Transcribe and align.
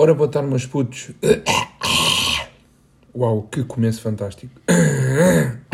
Ora, 0.00 0.14
boa 0.14 0.28
tarde, 0.28 0.48
meus 0.48 0.64
putos. 0.64 1.10
Uau, 3.12 3.48
que 3.50 3.64
começo 3.64 4.00
fantástico. 4.00 4.52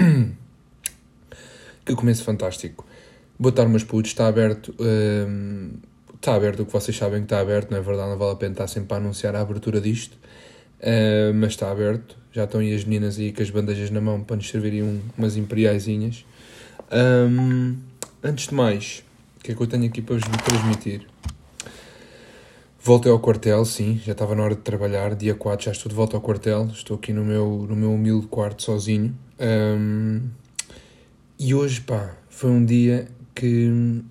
Que 1.84 1.94
começo 1.94 2.24
fantástico. 2.24 2.86
Boa 3.38 3.52
tarde, 3.52 3.70
meus 3.70 3.84
putos. 3.84 4.12
Está 4.12 4.26
aberto. 4.26 4.74
hum, 4.80 5.72
está 6.14 6.34
aberto 6.34 6.60
o 6.60 6.64
que 6.64 6.72
vocês 6.72 6.96
sabem 6.96 7.18
que 7.18 7.26
está 7.26 7.38
aberto, 7.38 7.70
não 7.70 7.76
é 7.76 7.82
verdade? 7.82 8.08
Não 8.08 8.16
vale 8.16 8.32
a 8.32 8.36
pena 8.36 8.52
estar 8.52 8.66
sempre 8.66 8.94
a 8.94 8.96
anunciar 8.96 9.36
a 9.36 9.42
abertura 9.42 9.78
disto. 9.78 10.16
Uh, 10.80 11.34
mas 11.34 11.50
está 11.50 11.70
aberto. 11.70 12.16
Já 12.32 12.44
estão 12.44 12.62
aí 12.62 12.74
as 12.74 12.84
meninas 12.84 13.18
aí 13.18 13.30
com 13.30 13.42
as 13.42 13.50
bandejas 13.50 13.90
na 13.90 14.00
mão 14.00 14.24
para 14.24 14.36
nos 14.36 14.48
servirem 14.48 14.82
um, 14.82 15.02
umas 15.18 15.36
imperiaisinhas. 15.36 16.24
Hum, 16.90 17.76
antes 18.22 18.48
de 18.48 18.54
mais, 18.54 19.04
o 19.38 19.44
que 19.44 19.52
é 19.52 19.54
que 19.54 19.60
eu 19.60 19.66
tenho 19.66 19.84
aqui 19.84 20.00
para 20.00 20.14
vos 20.14 20.24
transmitir? 20.42 21.06
Voltei 22.86 23.10
ao 23.10 23.18
quartel, 23.18 23.64
sim, 23.64 23.98
já 24.04 24.12
estava 24.12 24.34
na 24.34 24.42
hora 24.42 24.54
de 24.54 24.60
trabalhar. 24.60 25.14
Dia 25.14 25.34
4 25.34 25.64
já 25.64 25.72
estou 25.72 25.88
de 25.88 25.96
volta 25.96 26.18
ao 26.18 26.20
quartel. 26.20 26.68
Estou 26.70 26.98
aqui 26.98 27.14
no 27.14 27.24
meu, 27.24 27.64
no 27.66 27.74
meu 27.74 27.94
humilde 27.94 28.26
quarto 28.26 28.62
sozinho. 28.62 29.18
Hum, 29.40 30.28
e 31.38 31.54
hoje, 31.54 31.80
pá, 31.80 32.14
foi 32.28 32.50
um 32.50 32.62
dia 32.62 33.08
que. 33.34 33.70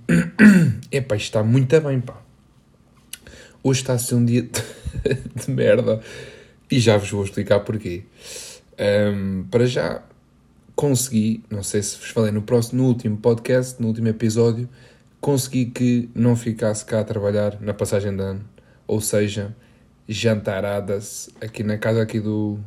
Epá, 0.91 1.16
isto 1.16 1.26
está 1.26 1.44
muito 1.44 1.80
bem, 1.81 2.02
pá. 2.02 2.20
Hoje 3.62 3.81
está 3.81 3.94
a 3.94 4.00
ser 4.00 4.16
um 4.16 4.26
dia 4.26 4.41
de, 4.41 4.50
de 5.45 5.52
merda. 5.52 6.02
E 6.72 6.80
já 6.80 6.98
vos 6.98 7.12
vou 7.12 7.23
explicar 7.23 7.59
porquê. 7.59 8.05
Hum, 9.14 9.45
para 9.52 9.67
já, 9.67 10.02
consegui, 10.76 11.44
não 11.48 11.62
sei 11.62 11.84
se 11.84 11.95
vos 11.95 12.09
falei 12.09 12.31
no, 12.31 12.42
próximo, 12.42 12.81
no 12.81 12.88
último 12.88 13.17
podcast, 13.17 13.80
no 13.80 13.90
último 13.90 14.08
episódio, 14.08 14.67
consegui 15.22 15.67
que 15.67 16.09
não 16.16 16.36
ficasse 16.36 16.84
cá 16.84 17.02
a 17.02 17.03
trabalhar 17.03 17.62
na 17.62 17.76
passagem 17.76 18.16
de 18.16 18.23
ano. 18.23 18.52
Ou 18.88 19.00
seja, 19.02 19.55
jantaradas 20.08 21.30
aqui 21.42 21.64
na 21.64 21.78
casa 21.78 22.02
aqui 22.02 22.20
do, 22.20 22.60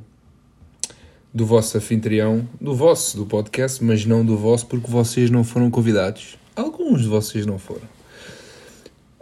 do 1.32 1.44
vosso 1.44 1.76
anfitrião, 1.76 2.48
do 2.60 2.74
vosso, 2.74 3.16
do 3.16 3.26
podcast, 3.26 3.82
mas 3.84 4.06
não 4.06 4.24
do 4.24 4.36
vosso, 4.36 4.66
porque 4.66 4.90
vocês 4.90 5.30
não 5.30 5.44
foram 5.44 5.70
convidados. 5.70 6.38
Alguns 6.54 7.02
de 7.02 7.08
vocês 7.08 7.44
não 7.44 7.58
foram. 7.58 7.96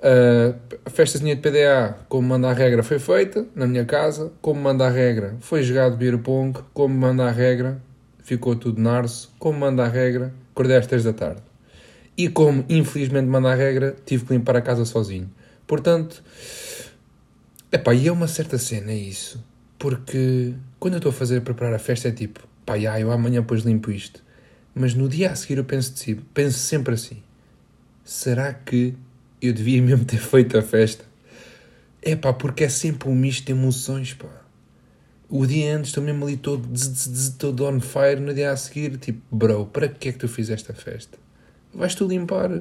Uh, 0.04 0.54
a 0.84 0.90
festazinha 0.90 1.34
de 1.34 1.40
PDA, 1.40 1.96
como 2.10 2.28
manda 2.28 2.50
a 2.50 2.52
regra, 2.52 2.82
foi 2.82 2.98
feita 2.98 3.46
na 3.54 3.66
minha 3.66 3.86
casa. 3.86 4.30
Como 4.42 4.60
manda 4.60 4.86
a 4.86 4.90
regra, 4.90 5.34
foi 5.40 5.62
jogado 5.62 5.96
beer 5.96 6.18
pong. 6.18 6.58
Como 6.74 6.94
manda 6.94 7.24
a 7.24 7.30
regra, 7.30 7.80
ficou 8.22 8.54
tudo 8.54 8.80
narso. 8.80 9.32
Como 9.38 9.58
manda 9.58 9.82
a 9.82 9.88
regra, 9.88 10.32
acordei 10.52 10.76
às 10.76 10.86
3 10.86 11.04
da 11.04 11.12
tarde. 11.14 11.42
E 12.16 12.28
como 12.28 12.64
infelizmente 12.68 13.26
manda 13.26 13.50
a 13.50 13.54
regra, 13.54 13.96
tive 14.04 14.26
que 14.26 14.34
limpar 14.34 14.56
a 14.56 14.60
casa 14.60 14.84
sozinho. 14.84 15.28
Portanto, 15.66 16.22
epá, 17.74 17.94
e 17.94 18.08
é 18.08 18.12
uma 18.12 18.28
certa 18.28 18.58
cena 18.58 18.92
isso. 18.92 19.42
Porque 19.78 20.54
quando 20.78 20.94
eu 20.94 20.98
estou 20.98 21.10
a 21.10 21.12
fazer, 21.12 21.38
a 21.38 21.40
preparar 21.40 21.74
a 21.74 21.78
festa, 21.78 22.08
é 22.08 22.12
tipo, 22.12 22.40
pá, 22.64 22.78
já, 22.78 22.98
eu 22.98 23.10
amanhã 23.10 23.40
depois 23.40 23.62
limpo 23.62 23.90
isto. 23.90 24.22
Mas 24.74 24.94
no 24.94 25.08
dia 25.08 25.30
a 25.30 25.36
seguir 25.36 25.58
eu 25.58 25.64
penso 25.64 25.92
de 25.92 26.00
si, 26.00 26.14
penso 26.32 26.58
sempre 26.58 26.94
assim: 26.94 27.22
será 28.04 28.52
que 28.52 28.94
eu 29.40 29.52
devia 29.52 29.80
mesmo 29.82 30.04
ter 30.04 30.18
feito 30.18 30.56
a 30.56 30.62
festa? 30.62 31.04
É 32.02 32.14
pá, 32.14 32.32
porque 32.32 32.64
é 32.64 32.68
sempre 32.68 33.08
um 33.08 33.14
misto 33.14 33.46
de 33.46 33.52
emoções, 33.52 34.14
pá. 34.14 34.28
O 35.28 35.46
dia 35.46 35.76
antes 35.76 35.88
estou 35.88 36.02
mesmo 36.04 36.24
ali 36.24 36.36
todo, 36.36 36.68
zzz, 36.76 37.08
zzz, 37.08 37.36
todo 37.36 37.64
on 37.64 37.80
fire, 37.80 38.20
no 38.20 38.34
dia 38.34 38.52
a 38.52 38.56
seguir, 38.56 38.98
tipo, 38.98 39.20
bro, 39.34 39.66
para 39.66 39.88
que 39.88 40.10
é 40.10 40.12
que 40.12 40.18
tu 40.18 40.28
fizeste 40.28 40.70
a 40.70 40.74
festa? 40.74 41.18
Vais 41.72 41.94
tu 41.94 42.06
limpar, 42.06 42.60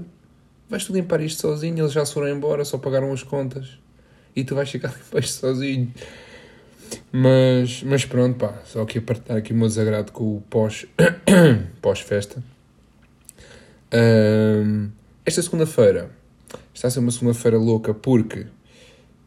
vais 0.69 0.85
tu 0.85 0.93
limpar 0.93 1.21
isto 1.21 1.41
sozinho, 1.41 1.77
eles 1.79 1.91
já 1.91 2.05
se 2.05 2.13
foram 2.13 2.29
embora, 2.29 2.63
só 2.63 2.77
pagaram 2.77 3.11
as 3.11 3.21
contas. 3.21 3.82
E 4.35 4.43
tu 4.43 4.55
vais 4.55 4.69
ficar 4.69 4.89
a 4.89 4.91
limpar 4.91 5.19
isto 5.19 5.39
sozinho. 5.39 5.91
Mas, 7.11 7.83
mas 7.83 8.05
pronto, 8.05 8.37
pá, 8.37 8.61
só 8.65 8.81
aqui 8.81 8.97
a 8.97 9.01
partilhar 9.01 9.37
aqui 9.37 9.53
o 9.53 9.55
meu 9.55 9.67
desagrado 9.67 10.11
com 10.11 10.37
o 10.37 10.41
pós, 10.49 10.85
pós-festa. 11.81 12.43
Ahm, 13.91 14.89
esta 15.25 15.41
segunda-feira 15.41 16.09
está 16.73 16.87
a 16.87 16.91
ser 16.91 16.99
uma 16.99 17.11
segunda-feira 17.11 17.57
louca 17.57 17.93
porque 17.93 18.47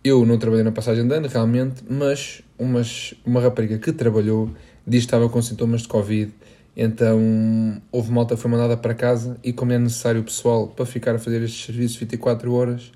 eu 0.03 0.27
não 0.27 0.39
trabalhei 0.39 0.65
na 0.65 0.73
passagem 0.73 1.07
de 1.07 1.15
ano 1.15 1.29
realmente, 1.29 1.83
mas 1.89 2.43
umas, 2.59 3.15
uma 3.25 3.41
rapariga 3.41 3.79
que 3.79 3.93
trabalhou 3.93 4.51
disse 4.87 5.07
que 5.07 5.15
estava 5.15 5.29
com 5.29 5.41
sintomas 5.41 5.83
de 5.83 5.89
Covid, 5.89 6.33
então 6.77 7.21
houve 7.91 8.13
malta 8.13 8.37
que 8.37 8.43
foi 8.43 8.51
mandada 8.51 8.77
para 8.77 8.95
casa 8.95 9.37
e 9.43 9.53
como 9.53 9.73
é 9.73 9.79
necessário 9.79 10.21
o 10.21 10.25
pessoal 10.25 10.69
para 10.69 10.87
ficar 10.87 11.15
a 11.15 11.19
fazer 11.19 11.43
estes 11.43 11.65
serviços 11.65 11.97
24 11.97 12.53
horas, 12.53 12.93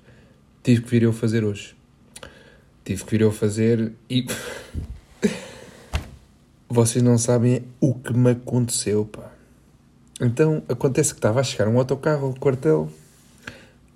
tive 0.63 0.81
que 0.81 0.89
vir 0.89 1.03
eu 1.03 1.13
fazer 1.13 1.43
hoje. 1.43 1.80
Tive 2.83 3.03
que 3.03 3.11
vir 3.11 3.21
eu 3.21 3.31
fazer 3.31 3.91
e. 4.09 4.25
Vocês 6.67 7.03
não 7.03 7.17
sabem 7.17 7.63
o 7.79 7.93
que 7.93 8.13
me 8.13 8.31
aconteceu, 8.31 9.05
pá. 9.05 9.31
Então, 10.19 10.63
acontece 10.69 11.13
que 11.13 11.19
estava 11.19 11.39
a 11.39 11.43
chegar 11.43 11.67
um 11.67 11.77
autocarro 11.77 12.27
ao 12.27 12.33
quartel. 12.33 12.89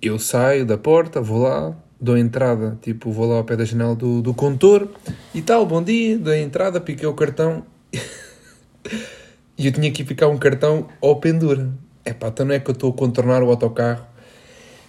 Eu 0.02 0.18
saio 0.18 0.66
da 0.66 0.76
porta, 0.76 1.20
vou 1.20 1.38
lá, 1.38 1.74
dou 2.00 2.18
entrada, 2.18 2.78
tipo, 2.82 3.10
vou 3.10 3.26
lá 3.26 3.36
ao 3.36 3.44
pé 3.44 3.56
da 3.56 3.64
janela 3.64 3.94
do, 3.94 4.20
do 4.20 4.34
condutor 4.34 4.88
e 5.34 5.40
tal, 5.40 5.64
bom 5.64 5.82
dia, 5.82 6.18
dou 6.18 6.34
entrada, 6.34 6.80
piquei 6.80 7.06
o 7.06 7.14
cartão 7.14 7.64
e 9.56 9.66
eu 9.66 9.72
tinha 9.72 9.90
que 9.90 10.04
picar 10.04 10.28
um 10.28 10.36
cartão 10.36 10.88
ao 11.00 11.16
pendura. 11.16 11.72
É 12.04 12.12
pá, 12.12 12.28
então 12.28 12.44
não 12.44 12.54
é 12.54 12.60
que 12.60 12.70
eu 12.70 12.74
estou 12.74 12.90
a 12.90 12.94
contornar 12.94 13.42
o 13.42 13.50
autocarro 13.50 14.04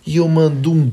e 0.06 0.18
eu 0.18 0.28
mando 0.28 0.72
um 0.72 0.92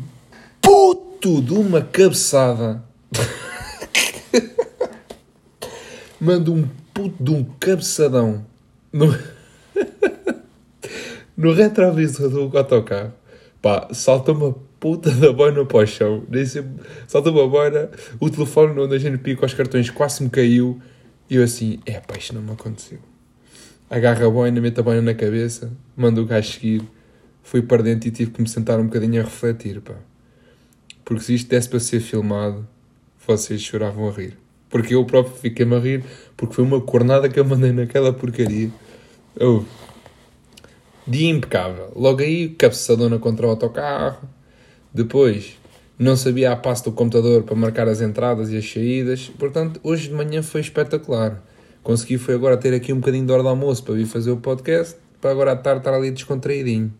puto 0.60 1.42
de 1.42 1.52
uma 1.52 1.80
cabeçada 1.82 2.82
mando 6.20 6.52
um 6.52 6.66
puto 6.92 7.22
de 7.22 7.30
um 7.30 7.44
cabeçadão 7.60 8.44
no, 8.92 9.06
no 11.36 11.52
retrovisor 11.52 12.28
do 12.28 12.56
autocarro. 12.56 13.12
Pá, 13.60 13.88
salta 13.92 14.32
uma 14.32 14.52
puta 14.78 15.10
da 15.10 15.32
boina 15.32 15.64
para 15.64 15.78
o 15.78 15.86
chão. 15.86 16.24
Sei- 16.46 16.64
Salta 17.06 17.30
uma 17.30 17.48
boina, 17.48 17.90
o 18.20 18.28
telefone 18.28 18.78
onde 18.78 18.94
a 18.94 18.98
gente 18.98 19.18
pica 19.18 19.46
os 19.46 19.54
cartões 19.54 19.88
quase 19.90 20.22
me 20.22 20.30
caiu. 20.30 20.80
E 21.28 21.36
eu 21.36 21.42
assim, 21.42 21.80
é 21.86 21.98
pá, 22.00 22.16
isto 22.18 22.34
não 22.34 22.42
me 22.42 22.52
aconteceu. 22.52 22.98
Agarro 23.88 24.26
a 24.26 24.30
boina, 24.30 24.60
meto 24.60 24.80
a 24.80 24.82
boina 24.82 25.00
na 25.00 25.14
cabeça, 25.14 25.72
mando 25.96 26.22
o 26.22 26.26
gajo 26.26 26.52
seguir. 26.52 26.82
Fui 27.42 27.62
para 27.62 27.82
dentro 27.82 28.08
e 28.08 28.10
tive 28.10 28.30
que 28.30 28.42
me 28.42 28.48
sentar 28.48 28.78
um 28.78 28.84
bocadinho 28.84 29.20
a 29.20 29.24
refletir, 29.24 29.80
pá. 29.80 29.94
Porque 31.04 31.22
se 31.22 31.34
isto 31.34 31.48
desse 31.50 31.68
para 31.68 31.80
ser 31.80 32.00
filmado, 32.00 32.66
vocês 33.26 33.60
choravam 33.60 34.08
a 34.08 34.12
rir. 34.12 34.36
Porque 34.68 34.94
eu 34.94 35.04
próprio 35.04 35.36
fiquei-me 35.36 35.76
a 35.76 35.78
rir, 35.78 36.04
porque 36.36 36.54
foi 36.54 36.64
uma 36.64 36.80
cornada 36.80 37.28
que 37.28 37.38
eu 37.38 37.44
mandei 37.44 37.72
naquela 37.72 38.12
porcaria. 38.12 38.70
Oh. 39.40 39.62
Dia 41.06 41.30
impecável. 41.30 41.92
Logo 41.94 42.22
aí, 42.22 42.48
cabeçadona 42.50 43.18
contra 43.18 43.46
o 43.46 43.50
autocarro. 43.50 44.28
Depois, 44.92 45.58
não 45.98 46.16
sabia 46.16 46.50
a 46.50 46.56
passo 46.56 46.84
do 46.84 46.92
computador 46.92 47.42
para 47.44 47.54
marcar 47.54 47.88
as 47.88 48.00
entradas 48.00 48.50
e 48.50 48.56
as 48.56 48.68
saídas. 48.68 49.30
Portanto, 49.38 49.78
hoje 49.82 50.08
de 50.08 50.14
manhã 50.14 50.42
foi 50.42 50.60
espetacular. 50.60 51.42
Consegui 51.82 52.18
foi 52.18 52.34
agora 52.34 52.56
ter 52.56 52.72
aqui 52.74 52.92
um 52.92 52.96
bocadinho 52.96 53.26
de 53.26 53.32
hora 53.32 53.42
de 53.42 53.48
almoço 53.48 53.84
para 53.84 53.94
vir 53.94 54.06
fazer 54.06 54.30
o 54.30 54.38
podcast, 54.38 54.96
para 55.20 55.30
agora 55.30 55.52
à 55.52 55.56
tarde 55.56 55.80
estar 55.80 55.94
ali 55.94 56.10
descontraídinho. 56.10 56.92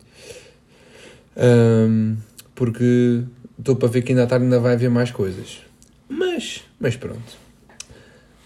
Ahm, 1.35 2.15
porque 2.53 3.23
estou 3.57 3.75
para 3.75 3.89
ver 3.89 4.03
que 4.03 4.11
ainda 4.11 4.23
à 4.23 4.27
tarde 4.27 4.45
ainda 4.45 4.59
vai 4.59 4.73
haver 4.73 4.89
mais 4.89 5.11
coisas. 5.11 5.59
Mas, 6.07 6.63
mas 6.79 6.95
pronto. 6.95 7.45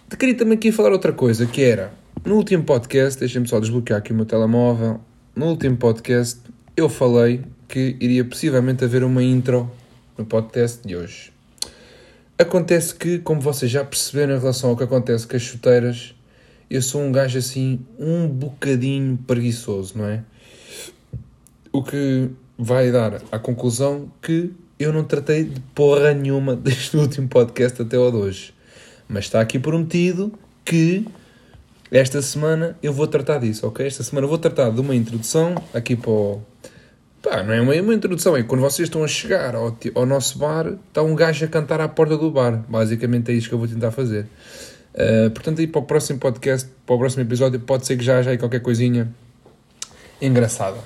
Te 0.09 0.17
queria 0.17 0.35
também 0.35 0.55
aqui 0.55 0.71
falar 0.71 0.91
outra 0.91 1.13
coisa, 1.13 1.45
que 1.45 1.61
era, 1.61 1.93
no 2.25 2.35
último 2.35 2.63
podcast, 2.63 3.19
deixem-me 3.19 3.47
só 3.47 3.59
desbloquear 3.59 3.99
aqui 3.99 4.11
o 4.11 4.15
meu 4.15 4.25
telemóvel, 4.25 4.99
no 5.35 5.47
último 5.47 5.77
podcast 5.77 6.39
eu 6.75 6.87
falei 6.87 7.41
que 7.67 7.97
iria 7.99 8.23
possivelmente 8.23 8.83
haver 8.83 9.03
uma 9.03 9.21
intro 9.21 9.69
no 10.17 10.25
podcast 10.25 10.85
de 10.87 10.95
hoje. 10.95 11.31
Acontece 12.37 12.95
que, 12.95 13.19
como 13.19 13.41
vocês 13.41 13.69
já 13.69 13.83
perceberam 13.83 14.35
em 14.35 14.39
relação 14.39 14.69
ao 14.69 14.77
que 14.77 14.83
acontece 14.83 15.27
com 15.27 15.35
as 15.35 15.41
chuteiras, 15.41 16.15
eu 16.69 16.81
sou 16.81 17.01
um 17.01 17.11
gajo 17.11 17.37
assim, 17.37 17.85
um 17.97 18.27
bocadinho 18.27 19.17
preguiçoso, 19.27 19.97
não 19.97 20.05
é? 20.05 20.23
O 21.71 21.83
que 21.83 22.29
vai 22.57 22.91
dar 22.91 23.21
à 23.31 23.37
conclusão 23.37 24.11
que 24.21 24.51
eu 24.79 24.93
não 24.93 25.03
tratei 25.03 25.43
de 25.43 25.59
porra 25.75 26.13
nenhuma 26.13 26.55
desde 26.57 26.95
o 26.95 27.01
último 27.01 27.27
podcast 27.27 27.81
até 27.81 27.97
ao 27.97 28.09
de 28.09 28.17
hoje. 28.17 28.53
Mas 29.07 29.25
está 29.25 29.41
aqui 29.41 29.59
prometido 29.59 30.31
que 30.63 31.05
esta 31.91 32.21
semana 32.21 32.77
eu 32.81 32.93
vou 32.93 33.07
tratar 33.07 33.39
disso, 33.39 33.67
ok? 33.67 33.85
Esta 33.85 34.03
semana 34.03 34.25
eu 34.25 34.29
vou 34.29 34.37
tratar 34.37 34.69
de 34.69 34.79
uma 34.79 34.95
introdução 34.95 35.55
aqui 35.73 35.95
para 35.95 36.11
o... 36.11 36.41
Pá, 37.21 37.43
não 37.43 37.53
é 37.53 37.59
uma, 37.59 37.73
uma 37.73 37.93
introdução, 37.93 38.37
é 38.37 38.43
quando 38.43 38.61
vocês 38.61 38.87
estão 38.87 39.03
a 39.03 39.07
chegar 39.07 39.53
ao, 39.53 39.77
ao 39.95 40.05
nosso 40.05 40.37
bar, 40.37 40.67
está 40.87 41.01
um 41.01 41.13
gajo 41.13 41.43
a 41.43 41.47
cantar 41.49 41.81
à 41.81 41.87
porta 41.87 42.15
do 42.15 42.31
bar. 42.31 42.63
Basicamente 42.69 43.31
é 43.31 43.33
isto 43.33 43.49
que 43.49 43.55
eu 43.55 43.59
vou 43.59 43.67
tentar 43.67 43.91
fazer. 43.91 44.25
Uh, 44.93 45.29
portanto, 45.31 45.59
aí 45.59 45.67
para 45.67 45.79
o 45.79 45.83
próximo 45.83 46.19
podcast, 46.19 46.69
para 46.85 46.95
o 46.95 46.99
próximo 46.99 47.23
episódio, 47.23 47.59
pode 47.59 47.85
ser 47.85 47.97
que 47.97 48.03
já 48.03 48.19
haja 48.19 48.29
aí 48.29 48.37
qualquer 48.37 48.61
coisinha 48.61 49.11
engraçada. 50.21 50.77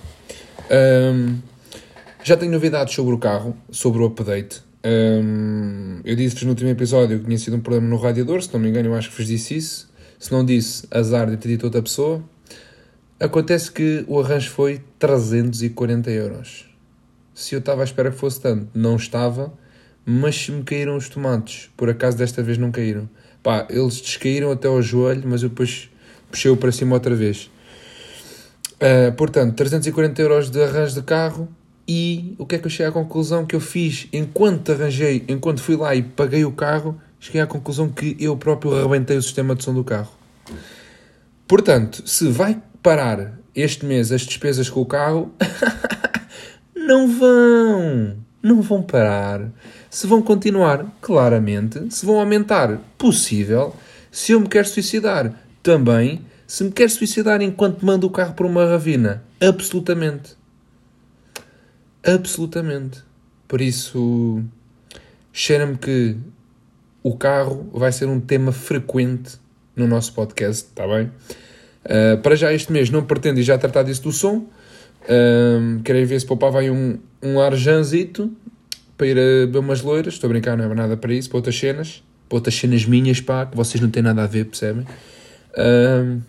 Um, 0.72 1.38
já 2.24 2.38
tenho 2.38 2.52
novidades 2.52 2.96
sobre 2.96 3.14
o 3.14 3.18
carro, 3.18 3.56
sobre 3.70 4.02
o 4.02 4.06
update. 4.06 4.64
Um, 4.86 6.00
eu 6.06 6.16
disse-vos 6.16 6.44
no 6.44 6.50
último 6.50 6.70
episódio 6.70 7.20
que 7.20 7.26
tinha 7.26 7.38
sido 7.38 7.58
um 7.58 7.60
problema 7.60 7.88
no 7.88 7.98
radiador, 7.98 8.42
se 8.42 8.52
não 8.54 8.60
me 8.60 8.70
engano, 8.70 8.90
eu 8.90 8.96
acho 8.96 9.10
que 9.10 9.18
vos 9.18 9.28
disse 9.28 9.56
isso. 9.58 9.92
Se 10.18 10.32
não 10.32 10.46
disse, 10.46 10.88
azar 10.90 11.30
de 11.30 11.36
ter 11.36 11.50
dito 11.50 11.66
outra 11.66 11.82
pessoa. 11.82 12.24
Acontece 13.20 13.70
que 13.72 14.06
o 14.08 14.20
arranjo 14.22 14.50
foi 14.52 14.82
340 14.98 16.10
euros. 16.12 16.70
Se 17.34 17.56
eu 17.56 17.60
estava 17.60 17.82
à 17.82 17.84
espera 17.84 18.10
que 18.10 18.18
fosse 18.18 18.40
tanto, 18.40 18.68
não 18.74 18.96
estava, 18.96 19.54
mas 20.06 20.36
se 20.36 20.52
me 20.52 20.64
caíram 20.64 20.96
os 20.96 21.10
tomates, 21.10 21.70
por 21.76 21.90
acaso 21.90 22.18
desta 22.18 22.42
vez 22.42 22.58
não 22.58 22.72
caíram. 22.72 23.10
Pá, 23.42 23.68
eles 23.70 24.00
descaíram 24.00 24.50
até 24.50 24.70
ao 24.70 24.82
joelho, 24.82 25.24
mas 25.26 25.44
eu 25.44 25.50
depois 25.50 25.90
puxei-o 26.32 26.56
para 26.56 26.72
cima 26.72 26.96
outra 26.96 27.16
vez. 27.16 27.52
Uh, 28.76 29.12
portanto, 29.18 29.56
340 29.56 30.22
euros 30.22 30.50
de 30.50 30.62
arranjo 30.62 30.96
de 30.96 31.02
carro, 31.02 31.50
e 31.88 32.36
o 32.38 32.46
que 32.46 32.56
é 32.56 32.60
que 32.60 32.66
eu 32.66 32.70
cheguei 32.70 32.88
à 32.88 32.92
conclusão 32.92 33.46
que 33.46 33.56
eu 33.56 33.60
fiz 33.60 34.08
enquanto 34.14 34.72
arranjei, 34.72 35.24
enquanto 35.28 35.62
fui 35.62 35.76
lá 35.76 35.94
e 35.96 36.02
paguei 36.02 36.46
o 36.46 36.52
carro, 36.52 37.00
cheguei 37.20 37.42
à 37.42 37.48
conclusão 37.48 37.90
que 37.90 38.16
eu 38.20 38.38
próprio 38.38 38.72
rebentei 38.82 39.18
o 39.18 39.22
sistema 39.22 39.56
de 39.56 39.64
som 39.64 39.74
do 39.74 39.84
carro. 39.84 40.12
Portanto, 41.48 42.08
se 42.08 42.30
vai 42.30 42.62
parar 42.82 43.38
este 43.56 43.86
mês 43.86 44.12
as 44.12 44.22
despesas 44.22 44.70
com 44.70 44.82
o 44.82 44.86
carro, 44.86 45.32
não 46.76 47.08
vão. 47.08 48.18
Não 48.42 48.62
vão 48.62 48.82
parar. 48.82 49.50
Se 49.90 50.06
vão 50.06 50.22
continuar, 50.22 50.86
claramente. 51.00 51.80
Se 51.90 52.06
vão 52.06 52.20
aumentar, 52.20 52.78
possível. 52.98 53.74
Se 54.12 54.34
eu 54.34 54.40
me 54.40 54.50
quero 54.50 54.68
suicidar, 54.68 55.34
também. 55.62 56.22
Se 56.46 56.64
me 56.64 56.72
quero 56.72 56.90
suicidar 56.90 57.42
enquanto 57.42 57.86
mando 57.86 58.06
o 58.06 58.10
carro 58.10 58.34
por 58.34 58.46
uma 58.46 58.66
ravina, 58.66 59.24
absolutamente. 59.40 60.36
Absolutamente. 62.04 63.02
Por 63.48 63.62
isso, 63.62 64.44
cheira-me 65.32 65.78
que 65.78 66.18
o 67.02 67.16
carro 67.16 67.70
vai 67.74 67.92
ser 67.92 68.08
um 68.08 68.20
tema 68.20 68.52
frequente 68.52 69.38
no 69.76 69.88
nosso 69.88 70.14
podcast, 70.14 70.68
está 70.68 70.88
bem? 70.88 71.12
Uh, 71.86 72.18
para 72.22 72.36
já 72.36 72.54
este 72.54 72.72
mês 72.72 72.90
não 72.90 73.04
pretendo 73.04 73.42
já 73.42 73.58
tratar 73.58 73.84
disso 73.84 74.04
do 74.04 74.12
som. 74.12 74.48
Uh, 75.04 75.82
querem 75.84 76.06
ver 76.06 76.20
se 76.20 76.26
poupava 76.26 76.60
aí 76.60 76.70
um, 76.70 76.98
um 77.22 77.40
arjanzito 77.42 78.32
para 78.98 79.08
ir 79.08 79.18
a 79.18 79.52
ver 79.52 79.58
umas 79.58 79.82
loiras. 79.82 80.14
Estou 80.14 80.28
a 80.28 80.32
brincar, 80.32 80.58
não 80.58 80.66
é 80.66 80.74
nada 80.74 80.96
para 80.96 81.14
isso. 81.14 81.30
Para 81.30 81.38
outras 81.38 81.58
cenas. 81.58 82.04
Para 82.30 82.38
outras 82.38 82.56
cenas 82.56 82.86
minhas, 82.86 83.20
pá, 83.20 83.46
que 83.46 83.56
vocês 83.56 83.82
não 83.82 83.90
têm 83.90 84.02
nada 84.02 84.24
a 84.24 84.28
ver, 84.28 84.46
percebem? 84.46 84.86
Uh, 85.54 86.22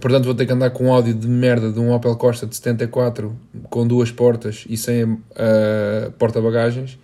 Portanto, 0.00 0.24
vou 0.24 0.34
ter 0.34 0.46
que 0.46 0.52
andar 0.52 0.70
com 0.70 0.86
um 0.86 0.92
áudio 0.92 1.14
de 1.14 1.26
merda 1.26 1.72
de 1.72 1.80
um 1.80 1.90
Opel 1.92 2.16
Corsa 2.16 2.46
de 2.46 2.54
74 2.54 3.34
com 3.70 3.86
duas 3.86 4.10
portas 4.10 4.64
e 4.68 4.76
sem 4.76 5.04
uh, 5.04 5.20
porta-bagagens. 6.18 6.98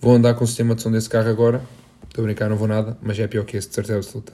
Vou 0.00 0.14
andar 0.14 0.34
com 0.34 0.44
o 0.44 0.46
sistema 0.46 0.74
de 0.74 0.82
som 0.82 0.90
desse 0.90 1.08
carro 1.08 1.30
agora. 1.30 1.62
Estou 2.08 2.22
a 2.22 2.26
brincar, 2.26 2.50
não 2.50 2.56
vou 2.56 2.68
nada, 2.68 2.98
mas 3.00 3.18
é 3.18 3.26
pior 3.26 3.44
que 3.44 3.56
esse, 3.56 3.68
de 3.68 3.74
certeza 3.74 3.98
absoluta. 3.98 4.32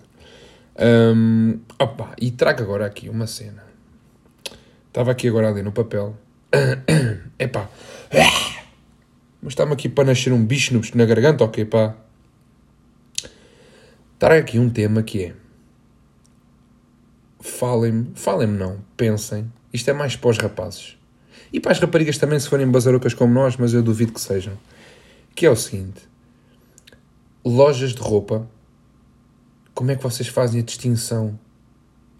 Um, 0.80 1.60
opa, 1.78 2.14
e 2.20 2.30
trago 2.32 2.62
agora 2.62 2.86
aqui 2.86 3.08
uma 3.08 3.26
cena. 3.26 3.62
Estava 4.88 5.12
aqui 5.12 5.28
agora 5.28 5.48
ali 5.48 5.62
no 5.62 5.70
papel. 5.70 6.16
Epá. 7.38 7.68
Mas 9.40 9.52
está-me 9.52 9.72
aqui 9.72 9.88
para 9.88 10.06
nascer 10.06 10.32
um 10.32 10.44
bicho 10.44 10.80
na 10.96 11.04
garganta, 11.04 11.44
ok, 11.44 11.64
pá. 11.64 11.94
Trago 14.18 14.40
aqui 14.40 14.58
um 14.58 14.68
tema 14.68 15.00
que 15.04 15.22
é 15.22 15.34
falem-me, 17.40 18.10
falem-me 18.14 18.56
não, 18.56 18.78
pensem, 18.96 19.50
isto 19.72 19.88
é 19.90 19.92
mais 19.92 20.16
para 20.16 20.30
os 20.30 20.38
rapazes. 20.38 20.96
E 21.52 21.60
para 21.60 21.72
as 21.72 21.78
raparigas 21.78 22.18
também, 22.18 22.38
se 22.38 22.48
forem 22.48 22.70
bazarucas 22.70 23.14
como 23.14 23.32
nós, 23.32 23.56
mas 23.56 23.72
eu 23.72 23.82
duvido 23.82 24.12
que 24.12 24.20
sejam. 24.20 24.52
Que 25.34 25.46
é 25.46 25.50
o 25.50 25.56
seguinte: 25.56 26.02
lojas 27.44 27.94
de 27.94 28.00
roupa, 28.00 28.48
como 29.74 29.90
é 29.90 29.96
que 29.96 30.02
vocês 30.02 30.28
fazem 30.28 30.60
a 30.60 30.64
distinção 30.64 31.38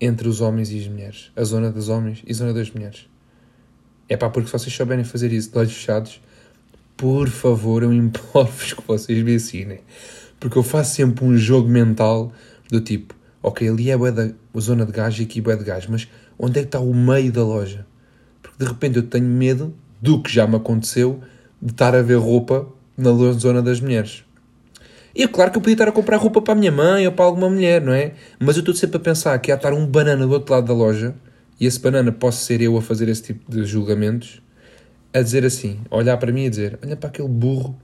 entre 0.01 0.29
os 0.29 0.41
homens 0.41 0.71
e 0.71 0.79
as 0.79 0.87
mulheres? 0.87 1.31
A 1.37 1.45
zona 1.45 1.71
dos 1.71 1.89
homens 1.89 2.23
e 2.27 2.33
a 2.33 2.35
zona 2.35 2.55
das 2.55 2.71
mulheres? 2.71 3.09
É 4.09 4.17
pá, 4.17 4.31
porque 4.31 4.49
se 4.49 4.53
vocês 4.53 4.75
souberem 4.75 5.05
fazer 5.05 5.33
isso 5.33 5.51
de 5.51 5.59
olhos 5.59 5.73
fechados, 5.73 6.23
por 6.97 7.29
favor, 7.29 7.83
eu 7.83 7.93
imploro-vos 7.93 8.73
que 8.73 8.83
vocês 8.87 9.23
me 9.23 9.35
ensinem. 9.35 9.81
Porque 10.41 10.57
eu 10.57 10.63
faço 10.63 10.95
sempre 10.95 11.25
um 11.25 11.37
jogo 11.37 11.69
mental 11.69 12.33
do 12.71 12.81
tipo: 12.81 13.15
ok, 13.43 13.69
ali 13.69 13.91
é 13.91 13.95
a 13.95 14.61
zona 14.61 14.85
de 14.85 14.93
gás 14.93 15.19
e 15.19 15.23
aqui 15.23 15.43
é 15.47 15.57
de 15.57 15.65
gás, 15.65 15.87
mas 15.87 16.09
onde 16.39 16.59
é 16.59 16.63
que 16.63 16.69
está 16.69 16.81
o 16.81 16.95
meio 16.95 17.33
da 17.33 17.43
loja? 17.45 17.87
Porque 18.43 18.57
de 18.59 18.71
repente 18.71 18.97
eu 18.97 19.03
tenho 19.03 19.27
medo 19.27 19.75
do 20.01 20.23
que 20.23 20.33
já 20.33 20.47
me 20.47 20.57
aconteceu 20.57 21.21
de 21.61 21.73
estar 21.73 21.95
a 21.95 22.03
ver 22.03 22.17
roupa 22.17 22.67
na 22.97 23.11
zona 23.33 23.63
das 23.63 23.81
mulheres. 23.81 24.25
E 25.15 25.23
é 25.23 25.29
claro 25.29 25.51
que 25.51 25.59
eu 25.59 25.63
podia 25.63 25.75
estar 25.75 25.89
a 25.89 25.93
comprar 25.93 26.17
roupa 26.17 26.41
para 26.41 26.53
a 26.53 26.57
minha 26.57 26.71
mãe 26.71 27.07
ou 27.07 27.13
para 27.13 27.25
alguma 27.25 27.49
mulher, 27.49 27.83
não 27.83 27.93
é? 27.93 28.13
Mas 28.39 28.57
eu 28.57 28.61
estou 28.61 28.75
sempre 28.75 28.99
a 28.99 29.01
pensar 29.01 29.39
que 29.39 29.51
há 29.51 29.57
estar 29.57 29.73
um 29.73 29.87
banana 29.87 30.27
do 30.27 30.33
outro 30.33 30.55
lado 30.55 30.67
da 30.67 30.75
loja 30.75 31.15
e 31.59 31.67
esse 31.67 31.81
banana 31.81 32.13
posso 32.13 32.45
ser 32.45 32.61
eu 32.61 32.77
a 32.77 32.83
fazer 32.83 33.09
esse 33.09 33.23
tipo 33.23 33.51
de 33.51 33.65
julgamentos, 33.65 34.41
a 35.13 35.21
dizer 35.21 35.45
assim, 35.45 35.81
a 35.91 35.97
olhar 35.97 36.17
para 36.19 36.31
mim 36.31 36.45
e 36.45 36.51
dizer: 36.51 36.79
olha 36.85 36.97
para 36.97 37.09
aquele 37.09 37.29
burro, 37.29 37.77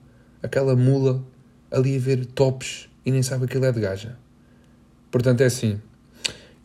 aquela 0.43 0.77
mula 0.77 1.25
ali 1.71 1.97
a 1.97 1.99
ver 1.99 2.25
tops 2.27 2.89
e 3.05 3.11
nem 3.11 3.23
sabe 3.23 3.49
que 3.49 3.57
ele 3.57 3.67
é 3.67 3.73
de 3.73 3.81
gaja. 3.81 4.17
Portanto, 5.15 5.43
é 5.43 5.45
assim. 5.45 5.81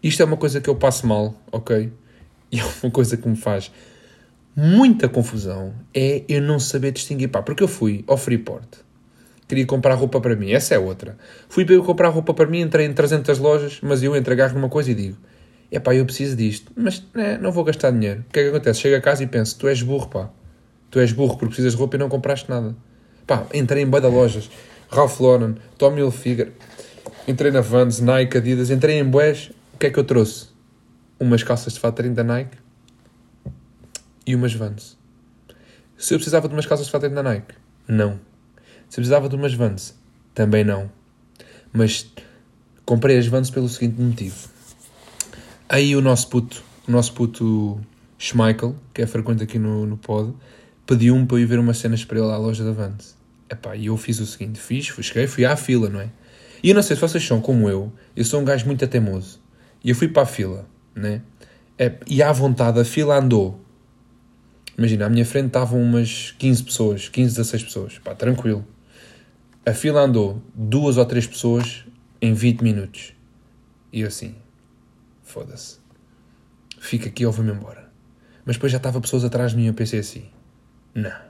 Isto 0.01 0.24
é 0.24 0.25
uma 0.25 0.36
coisa 0.36 0.60
que 0.60 0.68
eu 0.68 0.74
passo 0.74 1.06
mal, 1.06 1.36
ok? 1.51 1.94
E 2.51 2.60
é 2.60 2.63
uma 2.81 2.90
coisa 2.92 3.16
que 3.16 3.30
me 3.30 3.36
faz 3.36 3.72
muita 4.56 5.07
confusão. 5.07 5.72
É 5.94 6.24
eu 6.28 6.42
não 6.42 6.60
saber 6.60 6.92
distinguir. 6.92 7.30
Pá, 7.30 7.44
porque 7.44 7.62
eu 7.62 7.68
fui 7.68 8.04
ao 8.07 8.18
Freeport. 8.18 8.66
Queria 9.48 9.68
comprar 9.68 9.94
roupa 9.94 10.19
para 10.19 10.36
mim. 10.36 10.50
Essa 10.51 10.74
é 10.74 10.80
outra. 10.80 11.16
Fui 11.48 11.63
para 11.63 11.75
eu 11.75 11.84
comprar 11.84 12.10
roupa 12.10 12.34
para 12.34 12.48
mim, 12.48 12.62
entrei 12.62 12.88
em 12.88 12.94
300 12.94 13.38
lojas, 13.38 13.78
mas 13.84 14.01
eu 14.01 14.16
entro, 14.16 14.34
agarro 14.34 14.56
numa 14.56 14.68
coisa 14.68 14.90
e 14.90 14.96
digo: 14.96 15.18
é 15.72 15.78
pá, 15.78 15.94
eu 15.94 16.04
preciso 16.04 16.36
disto. 16.36 16.72
Mas 16.75 17.06
né, 17.13 17.38
não 17.38 17.51
vou 17.51 17.63
gastar 17.63 17.92
dinheiro. 17.92 18.25
O 18.28 18.34
que 18.34 18.40
é 18.40 18.44
que 18.46 18.50
acontece? 18.50 18.80
Chego 18.80 18.96
a 18.96 19.01
casa 19.01 19.22
e 19.22 19.28
penso: 19.28 19.60
tu 19.60 19.68
és 19.68 19.84
burro, 19.84 20.07
pá. 20.07 20.31
Tu 20.90 21.00
és 21.00 21.12
burro 21.12 21.34
porque 21.34 21.50
precisas 21.50 21.74
de 21.74 21.78
roupa 21.78 21.98
e 21.98 22.00
não 22.00 22.10
compraste 22.10 22.50
nada. 22.50 22.75
Pá, 23.28 23.46
entrei 23.54 23.84
em 23.84 23.88
boi 23.88 24.01
lojas. 24.01 24.50
Ralph 24.90 25.19
Lauren, 25.19 25.57
Tommy 25.78 26.01
Hilfiger, 26.01 26.51
entrei 27.30 27.52
na 27.52 27.62
Vans, 27.62 28.00
Nike, 28.00 28.38
Adidas, 28.38 28.72
entrei 28.72 28.98
em 28.98 29.06
Boés. 29.06 29.52
O 29.74 29.78
que 29.78 29.86
é 29.86 29.90
que 29.92 30.00
eu 30.00 30.04
trouxe? 30.04 30.48
Umas 31.20 31.44
calças 31.44 31.74
de 31.74 31.80
fato 31.80 32.02
da 32.02 32.24
Nike 32.24 32.58
e 34.26 34.36
umas 34.36 34.54
Vans. 34.54 34.98
Se 35.96 36.14
eu 36.14 36.18
precisava 36.18 36.48
de 36.48 36.56
umas 36.56 36.66
calças 36.66 36.88
de 36.88 36.92
fato 36.92 37.08
da 37.08 37.22
Nike, 37.22 37.54
não. 37.88 38.20
Se 38.90 39.00
eu 39.00 39.02
precisava 39.02 39.30
de 39.30 39.36
umas 39.36 39.54
Vans, 39.54 39.96
também 40.34 40.64
não. 40.64 40.90
Mas 41.72 42.10
comprei 42.84 43.20
as 43.20 43.27
Vans 43.27 43.51
pelo 43.51 43.70
seguinte 43.70 44.01
motivo. 44.01 44.50
Aí 45.68 45.96
o 45.96 46.01
nosso 46.01 46.30
puto, 46.30 46.63
o 46.88 46.92
nosso 46.92 47.13
puto 47.13 47.80
Schmeichel, 48.18 48.75
que 48.92 49.03
é 49.03 49.08
frequente 49.08 49.44
aqui 49.44 49.60
no, 49.60 49.86
no 49.86 49.98
pod, 49.98 50.34
pediu-me 50.88 51.27
para 51.27 51.38
eu 51.38 51.42
ir 51.42 51.46
ver 51.46 51.60
umas 51.60 51.77
cenas 51.77 52.03
para 52.03 52.18
ele 52.18 52.32
à 52.32 52.38
loja 52.38 52.63
da 52.63 52.72
Vans. 52.72 53.15
Epá, 53.48 53.75
e 53.75 53.86
eu 53.86 53.98
fiz 53.98 54.20
o 54.20 54.25
seguinte, 54.25 54.60
fiz, 54.60 54.88
fui, 54.88 55.03
cheguei, 55.03 55.27
fui 55.27 55.46
à 55.46 55.56
fila, 55.56 55.89
não 55.89 56.01
é? 56.01 56.10
E 56.62 56.70
eu 56.70 56.75
não 56.75 56.82
sei 56.82 56.96
se 56.96 57.01
vocês 57.01 57.25
são 57.25 57.42
como 57.42 57.70
eu, 57.70 57.92
eu 58.16 58.25
sou 58.25 58.42
um 58.42 58.46
gajo 58.46 58.66
muito 58.66 58.86
teimoso. 58.88 59.42
E 59.84 59.89
eu 59.89 59.96
fui 59.96 60.08
para 60.08 60.24
a 60.24 60.25
fila, 60.25 60.68
né? 60.94 61.22
É, 61.78 61.94
e 62.08 62.22
à 62.22 62.32
vontade 62.32 62.80
a 62.80 62.86
fila 62.86 63.18
andou. 63.18 63.60
Imagina, 64.78 65.06
à 65.06 65.10
minha 65.10 65.25
frente 65.25 65.48
estavam 65.48 65.82
umas 65.82 66.32
15 66.38 66.63
pessoas, 66.63 67.10
15, 67.10 67.36
16 67.36 67.63
pessoas. 67.63 68.00
Pá, 68.00 68.13
tranquilo. 68.13 68.66
A 69.66 69.74
fila 69.74 70.01
andou 70.01 70.42
duas 70.54 70.98
ou 70.98 71.06
três 71.06 71.25
pessoas 71.28 71.86
em 72.22 72.34
20 72.34 72.62
minutos. 72.62 73.13
E 73.92 74.01
eu 74.01 74.08
assim, 74.08 74.36
foda-se. 75.24 75.78
Fica 76.80 77.08
aqui 77.08 77.25
ou 77.25 77.32
vou-me 77.32 77.51
embora. 77.51 77.89
Mas 78.46 78.56
depois 78.56 78.72
já 78.72 78.78
estava 78.78 79.00
pessoas 79.00 79.24
atrás 79.24 79.51
de 79.51 79.58
mim 79.58 79.63
e 79.63 79.68
eu 79.68 79.74
pensei 79.74 80.00
assim, 80.00 80.25
não 80.94 81.28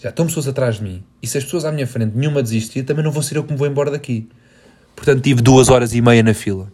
já 0.00 0.08
estão 0.08 0.26
pessoas 0.26 0.48
atrás 0.48 0.76
de 0.76 0.82
mim, 0.82 1.04
e 1.22 1.26
se 1.26 1.36
as 1.36 1.44
pessoas 1.44 1.66
à 1.66 1.70
minha 1.70 1.86
frente 1.86 2.16
nenhuma 2.16 2.42
desistir, 2.42 2.84
também 2.84 3.04
não 3.04 3.12
vou 3.12 3.22
ser 3.22 3.36
eu 3.36 3.44
que 3.44 3.52
me 3.52 3.58
vou 3.58 3.66
embora 3.66 3.90
daqui. 3.90 4.26
Portanto, 4.96 5.22
tive 5.22 5.42
duas 5.42 5.68
horas 5.68 5.94
e 5.94 6.00
meia 6.00 6.22
na 6.22 6.32
fila. 6.32 6.72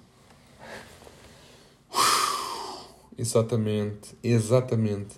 Exatamente, 3.18 4.14
exatamente. 4.22 5.16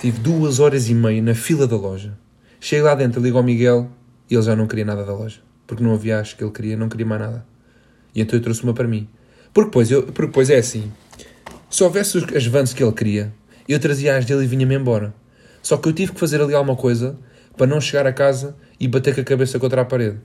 Tive 0.00 0.18
duas 0.18 0.58
horas 0.58 0.88
e 0.88 0.94
meia 0.94 1.22
na 1.22 1.34
fila 1.34 1.66
da 1.66 1.76
loja. 1.76 2.18
Chego 2.58 2.86
lá 2.86 2.94
dentro, 2.96 3.22
ligo 3.22 3.38
ao 3.38 3.44
Miguel 3.44 3.88
e 4.28 4.34
ele 4.34 4.42
já 4.42 4.56
não 4.56 4.66
queria 4.66 4.84
nada 4.84 5.04
da 5.04 5.12
loja. 5.12 5.40
Porque 5.66 5.82
não 5.82 5.94
havia 5.94 6.18
acho 6.18 6.36
que 6.36 6.42
ele 6.42 6.50
queria, 6.50 6.76
não 6.76 6.88
queria 6.88 7.06
mais 7.06 7.20
nada. 7.20 7.46
E 8.14 8.20
então 8.20 8.36
eu 8.36 8.42
trouxe 8.42 8.64
uma 8.64 8.74
para 8.74 8.88
mim. 8.88 9.08
Porque 9.52 9.68
depois, 9.68 9.90
eu, 9.90 10.02
porque 10.02 10.26
depois 10.26 10.50
é 10.50 10.56
assim: 10.56 10.92
se 11.70 11.84
houvesse 11.84 12.18
as 12.34 12.46
vans 12.46 12.72
que 12.72 12.82
ele 12.82 12.92
queria, 12.92 13.32
eu 13.68 13.78
trazia 13.78 14.16
as 14.16 14.24
dele 14.24 14.44
e 14.44 14.46
vinha-me 14.46 14.74
embora. 14.74 15.14
Só 15.62 15.76
que 15.76 15.88
eu 15.88 15.92
tive 15.92 16.12
que 16.12 16.20
fazer 16.20 16.40
ali 16.40 16.54
alguma 16.54 16.76
coisa 16.76 17.16
para 17.56 17.66
não 17.66 17.80
chegar 17.80 18.06
a 18.06 18.12
casa 18.12 18.56
e 18.78 18.88
bater 18.88 19.14
com 19.14 19.20
a 19.20 19.24
cabeça 19.24 19.58
contra 19.58 19.82
a 19.82 19.84
parede. 19.84 20.18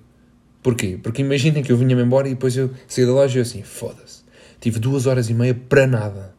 Porquê? 0.62 1.00
Porque 1.02 1.22
imaginem 1.22 1.64
que 1.64 1.72
eu 1.72 1.78
vinha-me 1.78 2.04
embora 2.04 2.28
e 2.28 2.32
depois 2.32 2.56
eu 2.58 2.72
saí 2.88 3.06
da 3.06 3.12
loja 3.12 3.38
e 3.38 3.40
eu 3.40 3.44
assim, 3.44 3.64
foda-se. 3.64 4.24
Tive 4.60 4.80
duas 4.80 5.06
horas 5.06 5.30
e 5.30 5.34
meia 5.34 5.54
para 5.54 5.88
nada. 5.88 6.36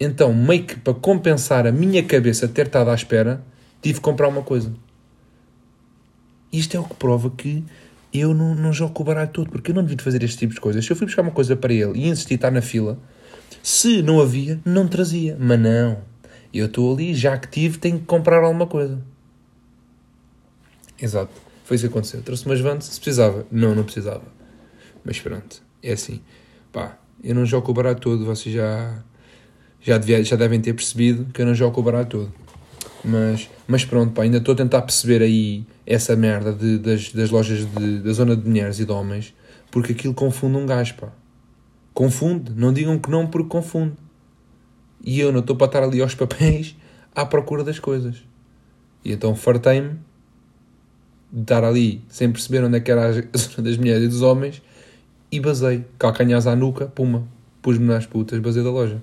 Então, 0.00 0.32
meio 0.32 0.64
que 0.64 0.76
para 0.76 0.94
compensar 0.94 1.66
a 1.66 1.72
minha 1.72 2.02
cabeça 2.02 2.48
ter 2.48 2.66
estado 2.66 2.90
à 2.90 2.94
espera, 2.94 3.42
tive 3.82 3.94
que 3.94 4.04
comprar 4.04 4.28
uma 4.28 4.42
coisa. 4.42 4.72
isto 6.52 6.76
é 6.76 6.80
o 6.80 6.84
que 6.84 6.94
prova 6.94 7.30
que 7.30 7.64
eu 8.12 8.32
não, 8.32 8.54
não 8.54 8.72
jogo 8.72 9.02
o 9.02 9.04
baralho 9.04 9.30
todo, 9.30 9.50
porque 9.50 9.70
eu 9.70 9.74
não 9.74 9.82
devia 9.82 10.02
fazer 10.02 10.22
este 10.22 10.38
tipo 10.38 10.54
de 10.54 10.60
coisas. 10.60 10.84
Se 10.84 10.90
eu 10.90 10.96
fui 10.96 11.06
buscar 11.06 11.22
uma 11.22 11.30
coisa 11.30 11.54
para 11.54 11.72
ele 11.72 11.98
e 11.98 12.08
insisti 12.08 12.34
estar 12.34 12.50
na 12.50 12.62
fila, 12.62 12.98
se 13.62 14.00
não 14.00 14.20
havia, 14.20 14.58
não 14.64 14.88
trazia. 14.88 15.36
Mas 15.38 15.60
não. 15.60 15.98
Eu 16.52 16.66
estou 16.66 16.94
ali, 16.94 17.14
já 17.14 17.36
que 17.36 17.48
tive, 17.48 17.78
tenho 17.78 17.98
que 17.98 18.06
comprar 18.06 18.42
alguma 18.42 18.66
coisa. 18.66 19.02
Exato. 21.00 21.32
Foi 21.64 21.76
isso 21.76 21.86
que 21.86 21.90
aconteceu. 21.90 22.22
Trouxe 22.22 22.46
umas 22.46 22.60
vantes, 22.60 22.88
se 22.88 23.00
precisava. 23.00 23.46
Não, 23.50 23.74
não 23.74 23.84
precisava. 23.84 24.22
Mas 25.04 25.20
pronto. 25.20 25.62
É 25.82 25.92
assim. 25.92 26.20
Pá, 26.72 26.98
eu 27.22 27.34
não 27.34 27.44
jogo 27.44 27.70
o 27.70 27.74
baralho 27.74 27.98
todo. 27.98 28.24
Vocês 28.24 28.54
já, 28.54 29.02
já, 29.80 29.98
devia, 29.98 30.22
já 30.22 30.36
devem 30.36 30.60
ter 30.60 30.74
percebido 30.74 31.26
que 31.32 31.42
eu 31.42 31.46
não 31.46 31.54
jogo 31.54 31.80
o 31.80 31.82
baralho 31.82 32.06
todo. 32.06 32.32
Mas, 33.04 33.48
mas 33.66 33.84
pronto, 33.84 34.12
pá, 34.12 34.22
ainda 34.22 34.38
estou 34.38 34.52
a 34.52 34.56
tentar 34.56 34.82
perceber 34.82 35.22
aí 35.22 35.64
essa 35.86 36.16
merda 36.16 36.52
de, 36.52 36.78
das, 36.78 37.12
das 37.12 37.30
lojas 37.30 37.64
de, 37.64 38.00
da 38.00 38.12
zona 38.12 38.36
de 38.36 38.48
mulheres 38.48 38.80
e 38.80 38.84
de 38.84 38.90
homens, 38.90 39.32
porque 39.70 39.92
aquilo 39.92 40.12
confunde 40.12 40.56
um 40.56 40.66
gajo, 40.66 40.94
pá. 40.94 41.12
Confunde. 41.94 42.52
Não 42.54 42.72
digam 42.72 42.98
que 42.98 43.10
não, 43.10 43.26
porque 43.26 43.48
confunde. 43.48 43.94
E 45.02 45.20
eu 45.20 45.30
não 45.30 45.40
estou 45.40 45.54
para 45.54 45.66
estar 45.66 45.82
ali 45.82 46.00
aos 46.00 46.14
papéis 46.14 46.76
à 47.14 47.24
procura 47.24 47.62
das 47.62 47.78
coisas. 47.78 48.24
E 49.04 49.12
então 49.12 49.34
fartei-me 49.34 49.98
estar 51.34 51.64
ali 51.64 52.02
sem 52.08 52.30
perceber 52.30 52.64
onde 52.64 52.76
é 52.76 52.80
que 52.80 52.90
era 52.90 53.08
a 53.08 53.12
zona 53.38 53.68
das 53.68 53.76
mulheres 53.76 54.04
e 54.04 54.08
dos 54.08 54.22
homens 54.22 54.62
e 55.30 55.40
basei. 55.40 55.84
Calcanhas 55.98 56.46
à 56.46 56.54
nuca, 56.54 56.86
puma. 56.86 57.26
Pus-me 57.62 57.86
nas 57.86 58.06
putas, 58.06 58.38
basei 58.38 58.62
da 58.62 58.70
loja. 58.70 59.00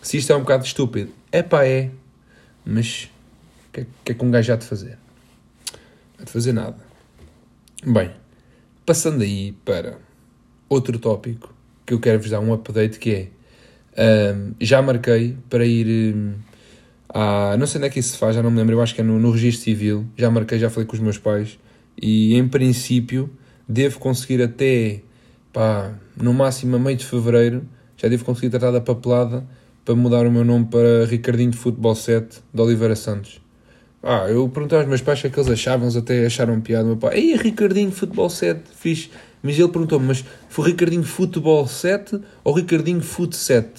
Se 0.00 0.16
isto 0.16 0.32
é 0.32 0.36
um 0.36 0.40
bocado 0.40 0.64
estúpido, 0.64 1.12
é 1.30 1.42
pá, 1.42 1.64
é. 1.64 1.90
Mas 2.64 3.10
o 3.68 3.72
que, 3.72 3.86
que, 4.04 4.12
é 4.12 4.14
que 4.14 4.24
um 4.24 4.30
gajo 4.30 4.52
há 4.52 4.56
de 4.56 4.64
fazer? 4.64 4.98
Há 6.18 6.24
de 6.24 6.30
fazer 6.30 6.52
nada. 6.52 6.76
Bem, 7.84 8.10
passando 8.86 9.22
aí 9.22 9.52
para 9.64 9.98
outro 10.68 10.98
tópico 10.98 11.54
que 11.84 11.92
eu 11.92 12.00
quero 12.00 12.20
vos 12.20 12.30
dar 12.30 12.40
um 12.40 12.52
update 12.52 12.98
que 12.98 13.30
é 13.96 14.32
um, 14.34 14.54
já 14.60 14.80
marquei 14.80 15.36
para 15.50 15.66
ir 15.66 16.14
um, 16.14 16.34
à, 17.12 17.56
não 17.58 17.66
sei 17.66 17.78
onde 17.78 17.88
é 17.88 17.90
que 17.90 18.00
isso 18.00 18.12
se 18.12 18.18
faz, 18.18 18.34
já 18.34 18.42
não 18.42 18.50
me 18.50 18.58
lembro, 18.58 18.74
eu 18.74 18.82
acho 18.82 18.94
que 18.94 19.00
é 19.00 19.04
no, 19.04 19.18
no 19.18 19.30
registro 19.30 19.64
civil, 19.64 20.06
já 20.16 20.30
marquei, 20.30 20.58
já 20.58 20.70
falei 20.70 20.86
com 20.86 20.94
os 20.94 21.00
meus 21.00 21.18
pais 21.18 21.58
e 22.00 22.34
em 22.34 22.48
princípio 22.48 23.30
devo 23.68 23.98
conseguir 23.98 24.42
até 24.42 25.00
pá, 25.52 25.92
no 26.16 26.32
máximo 26.32 26.76
a 26.76 26.78
meio 26.78 26.96
de 26.96 27.04
fevereiro 27.04 27.62
já 27.96 28.08
devo 28.08 28.24
conseguir 28.24 28.50
tratar 28.50 28.72
da 28.72 28.80
papelada 28.80 29.46
para 29.84 29.94
mudar 29.94 30.26
o 30.26 30.30
meu 30.30 30.44
nome 30.44 30.66
para 30.66 31.04
Ricardinho 31.06 31.50
de 31.50 31.56
Futebol 31.56 31.94
7 31.94 32.40
de 32.52 32.60
Oliveira 32.60 32.96
Santos. 32.96 33.40
Ah, 34.02 34.26
eu 34.28 34.48
perguntei 34.48 34.78
aos 34.78 34.88
meus 34.88 35.00
pais 35.00 35.20
o 35.20 35.22
que 35.22 35.28
é 35.28 35.30
que 35.30 35.38
eles 35.38 35.50
achavam, 35.50 35.86
eles 35.86 35.96
até 35.96 36.26
acharam 36.26 36.60
piada. 36.60 36.84
Meu 36.84 36.96
pai, 36.96 37.18
ei, 37.18 37.36
Ricardinho 37.36 37.90
de 37.90 37.96
Futebol 37.96 38.28
7, 38.28 38.60
fixe. 38.76 39.10
Mas 39.40 39.56
ele 39.58 39.68
perguntou-me, 39.68 40.06
mas 40.06 40.24
foi 40.48 40.70
Ricardinho 40.70 41.04
Futebol 41.04 41.66
7 41.66 42.20
ou 42.42 42.52
Ricardinho 42.52 43.00
Fute 43.00 43.36
7? 43.36 43.70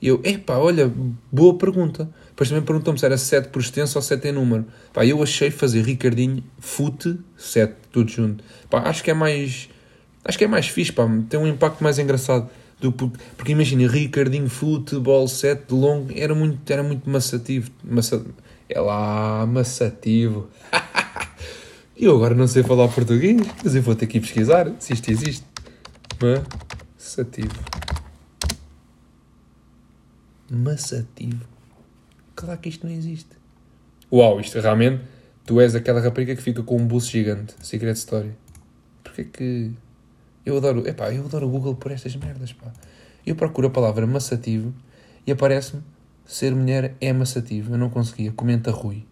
E 0.00 0.08
eu, 0.08 0.20
epá, 0.24 0.56
olha, 0.56 0.90
boa 1.30 1.56
pergunta. 1.56 2.08
Depois 2.36 2.50
também 2.50 2.64
perguntou-me 2.64 2.98
se 2.98 3.06
era 3.06 3.16
7 3.16 3.48
por 3.48 3.62
extenso 3.62 3.96
ou 3.96 4.02
7 4.02 4.28
em 4.28 4.32
número. 4.32 4.66
Pá, 4.92 5.06
eu 5.06 5.22
achei 5.22 5.50
fazer 5.50 5.80
Ricardinho 5.80 6.44
Fute 6.58 7.18
7, 7.34 7.74
tudo 7.90 8.10
junto. 8.10 8.44
Pá, 8.68 8.80
acho 8.80 9.02
que 9.02 9.10
é 9.10 9.14
mais... 9.14 9.70
Acho 10.22 10.36
que 10.36 10.44
é 10.44 10.46
mais 10.46 10.68
fixe, 10.68 10.92
pá, 10.92 11.08
tem 11.30 11.40
um 11.40 11.46
impacto 11.46 11.82
mais 11.82 11.98
engraçado. 11.98 12.50
Do, 12.78 12.92
porque 12.92 13.52
imagina, 13.52 13.90
Ricardinho 13.90 14.50
Futebol 14.50 15.26
7 15.26 15.68
de 15.68 15.74
longo 15.74 16.12
era 16.14 16.34
muito, 16.34 16.70
era 16.70 16.82
muito 16.82 17.08
maçativo. 17.08 17.70
Massa, 17.82 18.22
é 18.68 18.78
lá, 18.78 19.46
maçativo. 19.46 20.50
E 21.96 22.04
eu 22.04 22.14
agora 22.14 22.34
não 22.34 22.46
sei 22.46 22.62
falar 22.62 22.88
português, 22.88 23.40
mas 23.64 23.74
eu 23.74 23.80
vou 23.80 23.94
ter 23.94 24.06
que 24.06 24.18
ir 24.18 24.20
pesquisar 24.20 24.70
se 24.78 24.92
isto 24.92 25.10
existe. 25.10 25.46
Maçativo. 26.20 27.54
Maçativo. 30.50 31.55
Claro 32.36 32.60
que 32.60 32.68
isto 32.68 32.86
não 32.86 32.94
existe. 32.94 33.30
Uau, 34.12 34.38
isto 34.38 34.60
realmente. 34.60 35.02
Tu 35.46 35.60
és 35.60 35.74
aquela 35.74 36.00
rapariga 36.00 36.36
que 36.36 36.42
fica 36.42 36.62
com 36.62 36.76
um 36.76 36.86
buço 36.86 37.10
gigante. 37.10 37.54
Secret 37.62 37.94
Story. 37.94 38.32
Porquê 39.02 39.24
que. 39.24 39.72
Eu 40.44 40.58
adoro. 40.58 40.86
Epá, 40.86 41.12
eu 41.12 41.24
adoro 41.24 41.46
o 41.46 41.50
Google 41.50 41.74
por 41.74 41.90
estas 41.90 42.14
merdas, 42.14 42.52
pá. 42.52 42.72
Eu 43.26 43.34
procuro 43.34 43.68
a 43.68 43.70
palavra 43.70 44.06
maçativo 44.06 44.72
e 45.26 45.32
aparece-me 45.32 45.82
ser 46.26 46.54
mulher 46.54 46.94
é 47.00 47.12
maçativo. 47.12 47.74
Eu 47.74 47.78
não 47.78 47.88
conseguia. 47.88 48.30
Comenta 48.32 48.70
Rui. 48.70 49.04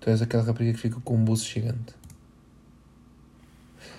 Tu 0.00 0.08
és 0.08 0.22
aquela 0.22 0.44
rapariga 0.44 0.72
que 0.72 0.80
fica 0.80 1.00
com 1.00 1.16
um 1.16 1.24
buço 1.24 1.46
gigante. 1.46 1.94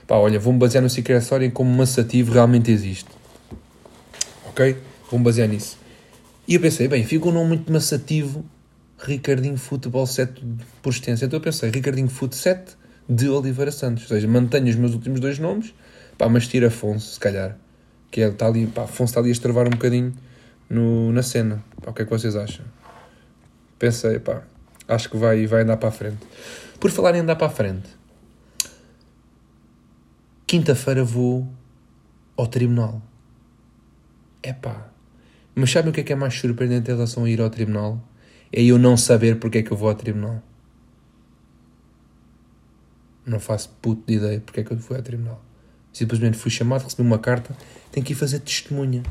Pá, 0.08 0.16
olha, 0.16 0.40
vou-me 0.40 0.60
basear 0.60 0.82
no 0.82 0.90
Secret 0.90 1.20
Story 1.20 1.46
em 1.46 1.52
como 1.52 1.70
maçativo 1.70 2.32
realmente 2.32 2.72
existe. 2.72 3.10
Ok? 4.46 4.78
Vou-me 5.10 5.26
basear 5.26 5.48
nisso. 5.48 5.83
E 6.48 6.56
eu 6.56 6.60
pensei, 6.60 6.88
bem, 6.88 7.06
fica 7.06 7.28
um 7.28 7.32
nome 7.32 7.50
muito 7.50 7.72
maçativo, 7.72 8.44
Ricardinho 8.98 9.58
Futebol 9.58 10.06
7 10.06 10.44
por 10.82 10.90
extensão. 10.92 11.28
Então 11.28 11.38
eu 11.38 11.42
pensei, 11.42 11.70
Ricardinho 11.70 12.10
Fute 12.10 12.36
7 12.36 12.76
de 13.08 13.30
Oliveira 13.30 13.72
Santos. 13.72 14.04
Ou 14.04 14.10
seja, 14.10 14.28
mantenho 14.28 14.68
os 14.68 14.76
meus 14.76 14.94
últimos 14.94 15.20
dois 15.20 15.40
nomes, 15.40 15.74
pá, 16.18 16.28
mas 16.28 16.48
tira 16.48 16.68
Afonso, 16.68 17.14
se 17.14 17.20
calhar. 17.20 17.58
Que 18.12 18.22
é, 18.22 18.28
está 18.28 18.48
ali, 18.48 18.68
pá, 18.68 18.84
Afonso 18.84 19.12
está 19.12 19.22
ali 19.22 19.30
a 19.30 19.32
estravar 19.32 19.68
um 19.68 19.72
bocadinho 19.72 20.14
no, 20.70 21.14
na 21.14 21.24
cena. 21.24 21.64
Pá, 21.82 21.92
o 21.92 21.94
que 21.94 22.02
é 22.02 22.06
que 22.06 22.12
vocês 22.12 22.36
acham? 22.36 22.66
Pensei, 23.80 24.20
pá, 24.20 24.44
acho 24.88 25.10
que 25.10 25.18
vai, 25.18 25.46
vai 25.48 25.62
andar 25.62 25.78
para 25.78 25.90
a 25.90 25.92
frente. 25.92 26.26
Por 26.78 26.92
falar 26.92 27.16
em 27.16 27.20
andar 27.20 27.38
para 27.38 27.48
a 27.48 27.50
frente, 27.50 27.90
quinta-feira 30.46 31.06
vou 31.06 31.48
ao 32.36 32.48
tribunal. 32.48 33.02
É 34.42 34.52
pá. 34.52 34.93
Mas 35.56 35.72
sabem 35.72 35.92
o 35.92 35.94
que 35.94 36.02
é 36.02 36.04
que 36.04 36.14
é 36.14 36.16
mais 36.16 36.34
surpreendente 36.34 36.90
em 36.90 36.94
relação 36.94 37.26
a 37.26 37.30
ir 37.30 37.40
ao 37.40 37.50
tribunal? 37.50 38.02
É 38.52 38.62
eu 38.64 38.78
não 38.78 38.98
saber 38.98 39.40
porque 39.40 39.60
é 39.60 39.64
que 39.64 39.72
eu 39.72 39.78
vou 39.78 39.90
ao 39.90 39.96
tribunal. 39.96 40.42
Não 43.26 43.40
faço 43.40 43.70
puto 43.82 44.04
de 44.08 44.16
ideia 44.16 44.42
porque 44.42 44.60
é 44.60 44.64
que 44.64 44.72
eu 44.72 44.78
fui 44.80 44.98
ao 44.98 45.04
tribunal. 45.04 45.44
Simplesmente 45.92 46.38
fui 46.38 46.50
chamado, 46.50 46.84
recebi 46.84 47.04
uma 47.04 47.20
carta, 47.20 47.56
tenho 47.92 48.06
que 48.06 48.14
ir 48.14 48.16
fazer 48.16 48.40
testemunha. 48.40 49.04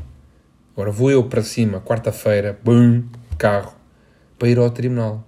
Agora 0.73 0.91
vou 0.91 1.09
eu 1.09 1.23
para 1.29 1.41
cima, 1.41 1.79
quarta-feira, 1.79 2.59
bum, 2.63 3.03
carro, 3.37 3.73
para 4.37 4.49
ir 4.49 4.57
ao 4.57 4.69
tribunal. 4.69 5.25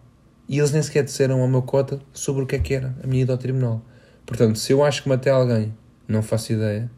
E 0.50 0.60
eles 0.60 0.72
nem 0.72 0.82
sequer 0.82 1.04
disseram 1.04 1.44
a 1.44 1.48
meu 1.48 1.62
cota 1.62 2.00
sobre 2.14 2.44
o 2.44 2.46
que 2.46 2.56
é 2.56 2.60
que 2.60 2.74
era 2.74 2.96
a 3.04 3.08
minha 3.08 3.24
ida 3.24 3.32
ao 3.32 3.38
tribunal. 3.38 3.82
Portanto, 4.26 4.60
se 4.60 4.74
eu 4.74 4.84
acho 4.84 5.04
que 5.04 5.10
matei 5.10 5.32
alguém, 5.32 5.74
não 6.08 6.22
faço 6.22 6.54
ideia. 6.54 6.92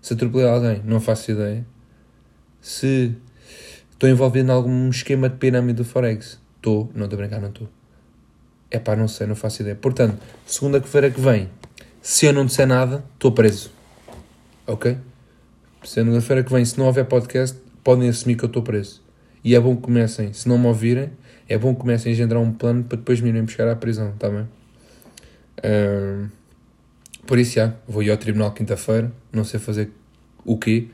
Se 0.00 0.14
atropelei 0.14 0.48
alguém, 0.48 0.82
não 0.84 1.00
faço 1.00 1.30
ideia. 1.30 1.66
Se 2.60 3.16
estou 4.02 4.10
envolvido 4.10 4.48
em 4.48 4.52
algum 4.52 4.90
esquema 4.90 5.28
de 5.28 5.36
pirâmide 5.36 5.74
do 5.74 5.84
Forex, 5.84 6.36
estou, 6.56 6.90
não 6.92 7.04
estou 7.04 7.16
a 7.16 7.22
brincar, 7.22 7.40
não 7.40 7.50
estou. 7.50 7.68
É 8.68 8.80
pá, 8.80 8.96
não 8.96 9.06
sei, 9.06 9.28
não 9.28 9.36
faço 9.36 9.62
ideia. 9.62 9.76
Portanto, 9.76 10.20
segunda-feira 10.44 11.08
que 11.08 11.20
vem, 11.20 11.48
se 12.00 12.26
eu 12.26 12.32
não 12.32 12.44
disser 12.44 12.66
nada, 12.66 13.04
estou 13.14 13.30
preso. 13.30 13.70
Ok? 14.66 14.98
Segunda-feira 15.84 16.42
que 16.42 16.52
vem, 16.52 16.64
se 16.64 16.76
não 16.80 16.86
houver 16.86 17.04
podcast, 17.04 17.56
podem 17.84 18.08
assumir 18.08 18.34
que 18.34 18.44
eu 18.44 18.48
estou 18.48 18.60
preso. 18.60 19.00
E 19.44 19.54
é 19.54 19.60
bom 19.60 19.76
que 19.76 19.82
comecem, 19.82 20.32
se 20.32 20.48
não 20.48 20.58
me 20.58 20.66
ouvirem, 20.66 21.12
é 21.48 21.56
bom 21.56 21.72
que 21.72 21.82
comecem 21.82 22.10
a 22.10 22.12
engendrar 22.12 22.42
um 22.42 22.52
plano 22.52 22.82
para 22.82 22.98
depois 22.98 23.20
me 23.20 23.28
irem 23.28 23.44
buscar 23.44 23.68
à 23.68 23.76
prisão, 23.76 24.10
está 24.10 24.28
bem? 24.28 24.48
Por 27.24 27.38
isso, 27.38 27.54
já, 27.54 27.72
vou 27.86 28.02
ir 28.02 28.10
ao 28.10 28.16
tribunal 28.16 28.52
quinta-feira, 28.52 29.12
não 29.32 29.44
sei 29.44 29.60
fazer 29.60 29.92
o 30.44 30.58
quê, 30.58 30.88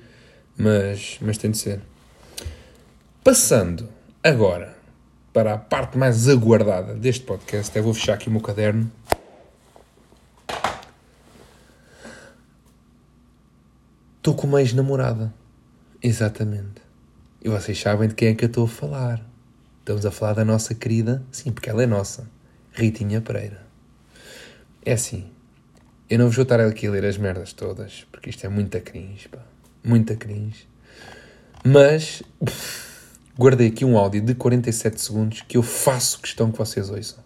mas, 0.58 1.16
mas 1.22 1.38
tem 1.38 1.50
de 1.50 1.56
ser. 1.56 1.80
Passando 3.28 3.86
agora 4.24 4.74
para 5.34 5.52
a 5.52 5.58
parte 5.58 5.98
mais 5.98 6.26
aguardada 6.30 6.94
deste 6.94 7.26
podcast, 7.26 7.76
eu 7.76 7.82
vou 7.84 7.92
fechar 7.92 8.14
aqui 8.14 8.26
o 8.26 8.30
meu 8.30 8.40
caderno. 8.40 8.90
Estou 14.16 14.34
com 14.34 14.46
uma 14.46 14.62
ex-namorada. 14.62 15.30
Exatamente. 16.02 16.80
E 17.44 17.50
vocês 17.50 17.78
sabem 17.78 18.08
de 18.08 18.14
quem 18.14 18.28
é 18.28 18.34
que 18.34 18.46
eu 18.46 18.48
estou 18.48 18.64
a 18.64 18.68
falar. 18.68 19.22
Estamos 19.80 20.06
a 20.06 20.10
falar 20.10 20.32
da 20.32 20.44
nossa 20.46 20.74
querida, 20.74 21.22
sim, 21.30 21.52
porque 21.52 21.68
ela 21.68 21.82
é 21.82 21.86
nossa, 21.86 22.26
Ritinha 22.72 23.20
Pereira. 23.20 23.60
É 24.82 24.94
assim, 24.94 25.30
eu 26.08 26.18
não 26.18 26.28
vos 26.28 26.36
vou 26.36 26.44
estar 26.44 26.60
aqui 26.60 26.86
a 26.86 26.90
ler 26.92 27.04
as 27.04 27.18
merdas 27.18 27.52
todas, 27.52 28.06
porque 28.10 28.30
isto 28.30 28.46
é 28.46 28.48
muita 28.48 28.80
cringe, 28.80 29.28
pá. 29.28 29.44
Muita 29.84 30.16
cringe. 30.16 30.66
Mas 31.62 32.22
guardei 33.38 33.68
aqui 33.68 33.84
um 33.84 33.96
áudio 33.96 34.20
de 34.20 34.34
47 34.34 35.00
segundos 35.00 35.42
que 35.42 35.56
eu 35.56 35.62
faço 35.62 36.20
questão 36.20 36.50
que 36.50 36.58
vocês 36.58 36.90
ouçam. 36.90 37.22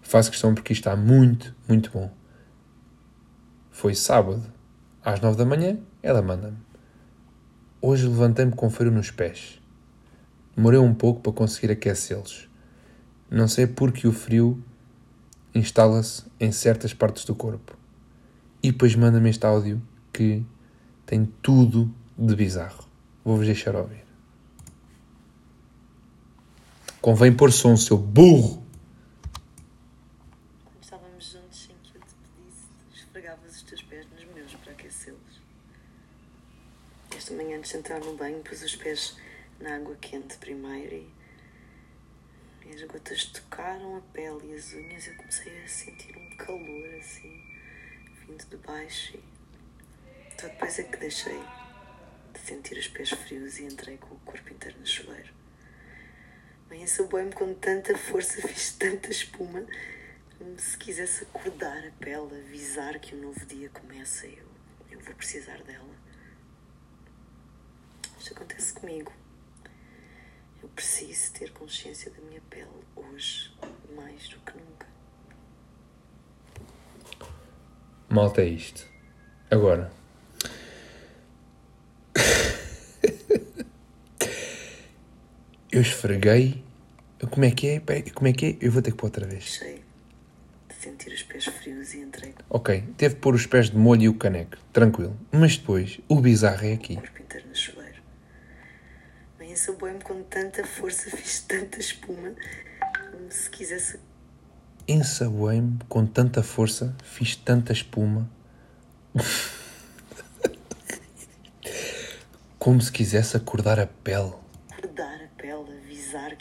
Faço 0.00 0.30
questão 0.30 0.54
porque 0.54 0.72
está 0.72 0.96
muito, 0.96 1.54
muito 1.68 1.90
bom. 1.90 2.10
Foi 3.70 3.94
sábado, 3.94 4.42
às 5.04 5.20
9 5.20 5.36
da 5.36 5.44
manhã, 5.44 5.78
ela 6.02 6.22
manda-me. 6.22 6.56
Hoje 7.82 8.08
levantei-me 8.08 8.52
com 8.52 8.70
frio 8.70 8.90
nos 8.90 9.10
pés. 9.10 9.60
Demorei 10.56 10.80
um 10.80 10.94
pouco 10.94 11.20
para 11.20 11.32
conseguir 11.32 11.70
aquecê-los. 11.70 12.48
Não 13.30 13.46
sei 13.46 13.66
porque 13.66 14.08
o 14.08 14.12
frio 14.12 14.60
instala-se 15.54 16.24
em 16.40 16.50
certas 16.50 16.94
partes 16.94 17.26
do 17.26 17.34
corpo. 17.34 17.76
E 18.62 18.72
depois 18.72 18.94
manda-me 18.94 19.28
este 19.28 19.44
áudio 19.44 19.82
que 20.12 20.42
tem 21.04 21.26
tudo 21.42 21.94
de 22.16 22.34
bizarro. 22.34 22.88
Vou-vos 23.22 23.46
deixar 23.46 23.76
ouvir. 23.76 24.07
Convém 27.08 27.34
pôr 27.34 27.50
som, 27.50 27.74
seu 27.74 27.96
burro! 27.96 28.62
Quando 30.62 30.82
estávamos 30.82 31.24
juntos, 31.24 31.58
sem 31.58 31.74
que 31.82 31.96
eu 31.96 32.02
te 32.02 32.14
pedisse, 32.14 32.68
esfregavas 32.92 33.56
os 33.56 33.62
teus 33.62 33.80
pés 33.80 34.06
nos 34.10 34.24
meus 34.34 34.54
para 34.56 34.72
aquecê-los. 34.72 35.40
Esta 37.16 37.32
manhã, 37.32 37.56
antes 37.56 37.70
de 37.70 37.78
entrar 37.78 37.98
no 38.00 38.14
banho, 38.14 38.42
pus 38.42 38.62
os 38.62 38.76
pés 38.76 39.16
na 39.58 39.76
água 39.76 39.96
quente 39.98 40.36
primeiro 40.36 40.96
e, 40.96 41.10
e 42.66 42.74
as 42.74 42.82
gotas 42.82 43.24
tocaram 43.24 43.96
a 43.96 44.00
pele 44.12 44.50
e 44.50 44.54
as 44.54 44.74
unhas. 44.74 45.06
Eu 45.06 45.14
comecei 45.14 45.64
a 45.64 45.66
sentir 45.66 46.14
um 46.14 46.36
calor 46.36 46.94
assim, 47.00 47.42
vindo 48.26 48.44
de 48.50 48.56
baixo 48.58 49.16
e 49.16 50.38
só 50.38 50.46
depois 50.46 50.78
é 50.78 50.82
que 50.82 50.98
deixei 50.98 51.40
de 52.34 52.40
sentir 52.40 52.76
os 52.76 52.88
pés 52.88 53.08
frios 53.08 53.58
e 53.60 53.64
entrei 53.64 53.96
com 53.96 54.14
o 54.14 54.18
corpo 54.26 54.52
inteiro 54.52 54.78
no 54.78 54.86
chuveiro. 54.86 55.37
Bem, 56.68 56.84
banho 57.10 57.32
com 57.32 57.54
tanta 57.54 57.96
força, 57.96 58.40
fiz 58.46 58.72
tanta 58.72 59.10
espuma, 59.10 59.64
como 60.36 60.58
se 60.58 60.76
quisesse 60.76 61.24
acordar 61.24 61.78
a 61.78 61.90
pele, 61.92 62.42
avisar 62.46 62.98
que 62.98 63.14
um 63.14 63.22
novo 63.22 63.46
dia 63.46 63.70
começa. 63.70 64.26
Eu, 64.26 64.46
eu 64.90 65.00
vou 65.00 65.14
precisar 65.14 65.62
dela. 65.62 65.88
Isto 68.18 68.34
acontece 68.34 68.74
comigo. 68.74 69.10
Eu 70.62 70.68
preciso 70.68 71.32
ter 71.32 71.50
consciência 71.52 72.10
da 72.10 72.20
minha 72.20 72.42
pele 72.50 72.84
hoje, 72.94 73.50
mais 73.96 74.28
do 74.28 74.38
que 74.40 74.52
nunca. 74.52 74.86
Malta 78.10 78.42
é 78.42 78.48
isto. 78.48 78.86
Agora. 79.50 79.97
Eu 85.70 85.82
esfreguei. 85.82 86.64
Como 87.30 87.44
é 87.44 87.50
que 87.50 87.68
é? 87.68 87.80
Como 88.14 88.28
é 88.28 88.32
que 88.32 88.46
é? 88.46 88.56
Eu 88.60 88.72
vou 88.72 88.80
ter 88.80 88.92
que 88.92 88.96
pôr 88.96 89.06
outra 89.06 89.26
vez. 89.26 89.44
Deixei 89.44 89.82
de 90.68 90.74
sentir 90.74 91.12
os 91.12 91.22
pés 91.22 91.44
frios 91.46 91.92
e 91.94 91.98
entrei 91.98 92.34
Ok, 92.48 92.84
teve 92.96 93.14
de 93.14 93.20
pôr 93.20 93.34
os 93.34 93.46
pés 93.46 93.70
de 93.70 93.76
molho 93.76 94.02
e 94.02 94.08
o 94.08 94.14
caneco. 94.14 94.56
Tranquilo. 94.72 95.18
Mas 95.32 95.56
depois, 95.56 96.00
o 96.08 96.20
bizarro 96.20 96.64
é 96.64 96.72
aqui. 96.72 96.94
corpo 96.94 97.20
inteiro 97.20 97.48
no 97.48 97.54
chuveiro. 97.54 98.00
Bem, 99.38 99.52
esse 99.52 99.72
banho 99.72 99.98
com 100.04 100.22
tanta 100.22 100.64
força, 100.64 101.10
fiz 101.10 101.40
tanta 101.40 101.78
espuma, 101.80 102.34
como 103.10 103.30
se 103.30 103.50
quisesse 103.50 103.98
Ensaboei-me 104.86 105.78
com 105.86 106.06
tanta 106.06 106.42
força, 106.42 106.96
fiz 107.04 107.36
tanta 107.36 107.74
espuma. 107.74 108.26
Como 112.58 112.80
se 112.80 112.90
quisesse 112.90 113.36
acordar 113.36 113.78
a 113.78 113.86
pele. 113.86 114.32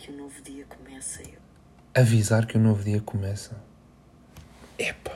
Que 0.07 0.13
um 0.13 0.17
novo 0.17 0.41
dia 0.41 0.65
começa. 0.65 1.21
Eu 1.21 1.37
Avisar 1.93 2.45
que 2.45 2.57
o 2.57 2.59
novo 2.61 2.81
dia 2.81 3.01
começa. 3.01 3.57
Epá. 4.79 5.11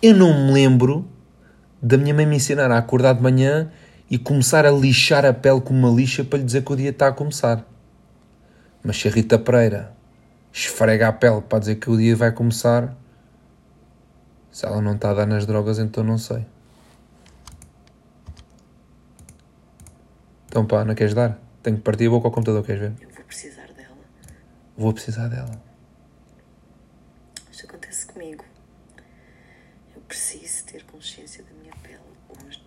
Eu 0.00 0.14
não 0.14 0.46
me 0.46 0.52
lembro 0.52 1.08
da 1.82 1.98
minha 1.98 2.14
mãe 2.14 2.24
me 2.24 2.36
ensinar 2.36 2.70
a 2.70 2.78
acordar 2.78 3.14
de 3.14 3.22
manhã 3.22 3.72
e 4.08 4.16
começar 4.16 4.64
a 4.64 4.70
lixar 4.70 5.24
a 5.24 5.32
pele 5.32 5.60
com 5.60 5.74
uma 5.74 5.90
lixa 5.90 6.22
para 6.22 6.38
lhe 6.38 6.44
dizer 6.44 6.62
que 6.62 6.72
o 6.72 6.76
dia 6.76 6.90
está 6.90 7.08
a 7.08 7.12
começar. 7.12 7.66
Mas 8.84 8.96
se 8.96 9.08
a 9.08 9.10
Rita 9.10 9.38
Pereira 9.38 9.92
esfrega 10.52 11.08
a 11.08 11.12
pele 11.12 11.40
para 11.40 11.58
dizer 11.58 11.76
que 11.76 11.90
o 11.90 11.96
dia 11.96 12.14
vai 12.14 12.30
começar, 12.30 12.96
se 14.52 14.66
ela 14.66 14.80
não 14.80 14.94
está 14.94 15.10
a 15.10 15.14
dar 15.14 15.26
nas 15.26 15.46
drogas, 15.46 15.80
então 15.80 16.04
não 16.04 16.18
sei. 16.18 16.46
Então 20.46 20.64
pá, 20.64 20.84
não 20.84 20.94
queres 20.94 21.14
dar? 21.14 21.40
Tenho 21.62 21.76
que 21.76 21.82
partir 21.82 22.06
a 22.06 22.10
boca 22.10 22.28
ao 22.28 22.32
computador, 22.32 22.64
queres 22.64 22.80
ver? 22.80 22.92
eu 23.00 23.08
vou 23.10 23.24
precisar. 23.24 23.59
Vou 24.80 24.94
precisar 24.94 25.28
dela. 25.28 25.62
Isto 27.52 27.66
acontece 27.66 28.06
comigo. 28.06 28.42
Eu 29.94 30.00
preciso 30.08 30.64
ter 30.64 30.82
consciência 30.84 31.44
da 31.44 31.50
minha 31.52 31.74
pele 31.82 31.98
hoje. 32.30 32.62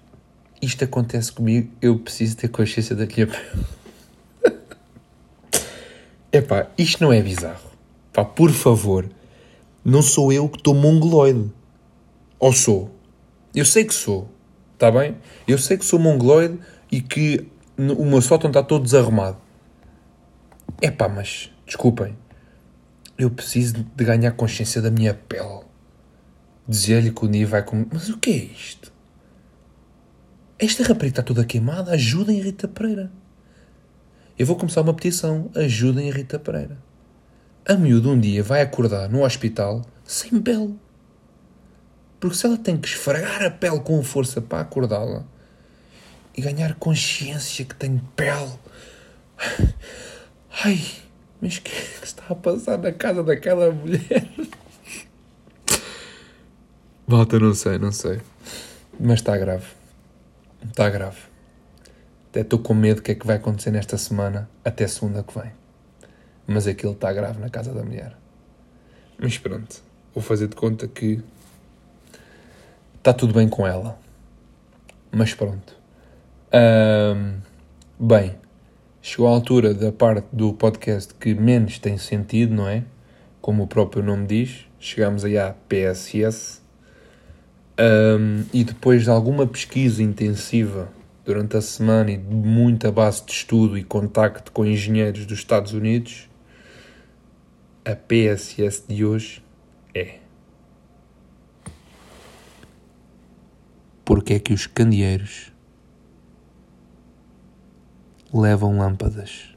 Isto 0.62 0.84
acontece 0.84 1.32
comigo, 1.32 1.72
eu 1.82 1.98
preciso 1.98 2.38
ter 2.38 2.50
consciência 2.50 2.96
da 2.96 3.08
minha 3.08 3.26
pele. 3.26 3.66
Epá, 6.32 6.70
isto 6.78 7.04
não 7.04 7.12
é 7.12 7.20
bizarro. 7.20 7.72
Pá, 8.14 8.24
por 8.24 8.52
favor, 8.52 9.10
não 9.84 10.04
sou 10.04 10.32
eu 10.32 10.48
que 10.48 10.60
estou 10.60 10.76
mongoloide. 10.76 11.52
Ou 12.38 12.54
sou? 12.54 12.96
Eu 13.56 13.66
sei 13.66 13.86
que 13.86 13.94
sou, 13.94 14.30
está 14.76 14.92
bem? 14.92 15.18
Eu 15.48 15.58
sei 15.58 15.80
que 15.80 15.86
sou 15.86 15.98
mongoloide 15.98 16.60
e 16.92 17.02
que 17.02 17.50
o 17.76 18.06
meu 18.06 18.22
sótão 18.22 18.52
está 18.52 18.62
todo 18.62 18.84
desarrumado. 18.84 19.38
Epá, 20.80 21.10
mas, 21.10 21.53
desculpem, 21.66 22.18
eu 23.18 23.30
preciso 23.30 23.84
de 23.84 24.04
ganhar 24.04 24.32
consciência 24.32 24.82
da 24.82 24.90
minha 24.90 25.14
pele. 25.14 25.62
Dizer-lhe 26.68 27.12
que 27.12 27.26
o 27.26 27.28
dia 27.28 27.46
vai 27.46 27.64
com... 27.64 27.86
Mas 27.92 28.10
o 28.10 28.18
que 28.18 28.32
é 28.32 28.36
isto? 28.36 28.92
Esta 30.58 30.84
rapariga 30.84 31.14
está 31.14 31.24
toda 31.24 31.46
queimada. 31.46 31.92
Ajudem 31.92 32.40
a 32.40 32.44
Rita 32.44 32.68
Pereira. 32.68 33.12
Eu 34.40 34.46
vou 34.46 34.56
começar 34.56 34.82
uma 34.82 34.94
petição. 34.94 35.52
Ajudem 35.56 36.10
a 36.10 36.14
Rita 36.14 36.40
Pereira. 36.40 36.78
A 37.66 37.76
miúda 37.76 38.10
um 38.10 38.20
dia 38.20 38.42
vai 38.42 38.62
acordar 38.62 39.10
no 39.10 39.24
hospital 39.24 39.86
sem 40.04 40.42
pele. 40.42 40.76
Porque 42.20 42.38
se 42.38 42.46
ela 42.46 42.58
tem 42.58 42.78
que 42.78 42.88
esfregar 42.88 43.44
a 43.44 43.52
pele 43.52 43.80
com 43.82 44.02
força 44.02 44.42
para 44.42 44.62
acordá-la 44.62 45.26
e 46.36 46.42
ganhar 46.42 46.76
consciência 46.76 47.66
que 47.66 47.76
tem 47.76 48.02
pele. 48.16 48.54
Ai, 50.64 50.82
mas 51.44 51.58
o 51.58 51.62
que 51.62 51.72
é 51.72 52.00
que 52.00 52.06
está 52.06 52.24
a 52.30 52.36
passar 52.36 52.78
na 52.78 52.94
casa 52.94 53.22
daquela 53.22 53.70
mulher? 53.70 54.26
Volta, 57.06 57.38
não 57.38 57.54
sei, 57.54 57.78
não 57.78 57.92
sei. 57.92 58.22
Mas 58.98 59.20
está 59.20 59.38
grave. 59.38 59.68
Está 60.66 60.90
grave. 60.90 61.20
Até 62.30 62.40
estou 62.40 62.60
com 62.60 62.74
medo 62.74 63.02
do 63.02 63.04
que 63.04 63.12
é 63.12 63.16
que 63.16 63.28
vai 63.28 63.36
acontecer 63.36 63.72
nesta 63.72 63.98
semana, 63.98 64.50
até 64.64 64.88
segunda 64.88 65.22
que 65.22 65.38
vem. 65.38 65.52
Mas 66.48 66.66
aquilo 66.66 66.94
está 66.94 67.12
grave 67.12 67.42
na 67.42 67.50
casa 67.50 67.74
da 67.74 67.84
mulher. 67.84 68.16
Mas 69.20 69.38
pronto, 69.38 69.84
vou 70.16 70.24
fazer 70.24 70.48
de 70.48 70.56
conta 70.56 70.88
que 70.88 71.22
está 72.98 73.12
tudo 73.12 73.34
bem 73.34 73.50
com 73.50 73.68
ela. 73.68 74.00
Mas 75.12 75.34
pronto. 75.34 75.76
Bem, 78.00 78.36
chegou 79.04 79.28
a 79.28 79.32
altura 79.32 79.74
da 79.74 79.92
parte 79.92 80.26
do 80.32 80.54
podcast 80.54 81.14
que 81.16 81.36
menos 81.36 81.78
tem 81.78 81.98
sentido, 81.98 82.56
não 82.56 82.70
é? 82.70 82.86
Como 83.42 83.64
o 83.64 83.68
próprio 83.68 84.02
nome 84.02 84.26
diz. 84.26 84.66
Chegamos 84.80 85.26
aí 85.26 85.38
à 85.38 85.54
PSS. 85.68 86.62
Um, 87.78 88.46
e 88.54 88.64
depois 88.64 89.04
de 89.04 89.10
alguma 89.10 89.46
pesquisa 89.46 90.02
intensiva 90.02 90.90
durante 91.26 91.58
a 91.58 91.62
semana 91.62 92.12
e 92.12 92.18
de 92.18 92.34
muita 92.34 92.94
base 92.94 93.26
de 93.26 93.34
estudo 93.34 93.78
e 93.78 93.84
contacto 93.84 94.54
com 94.54 94.66
engenheiros 94.66 95.26
dos 95.26 95.40
Estados 95.40 95.74
Unidos, 95.74 96.30
a 97.84 97.96
PSS 97.96 98.86
de 98.88 99.04
hoje 99.04 99.44
é 99.94 100.20
porque 104.06 104.34
é 104.34 104.40
que 104.40 104.54
os 104.54 104.66
candeeiros 104.66 105.53
levam 108.34 108.78
lâmpadas? 108.78 109.54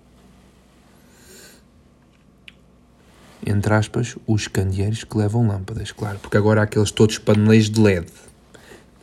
Entre 3.45 3.73
aspas, 3.73 4.17
os 4.27 4.49
candeeiros 4.49 5.05
que 5.05 5.17
levam 5.17 5.47
lâmpadas, 5.47 5.93
claro, 5.93 6.19
porque 6.19 6.37
agora 6.37 6.61
há 6.61 6.65
aqueles 6.65 6.91
todos 6.91 7.17
paneleiros 7.19 7.71
de 7.71 7.81
LED. 7.81 8.11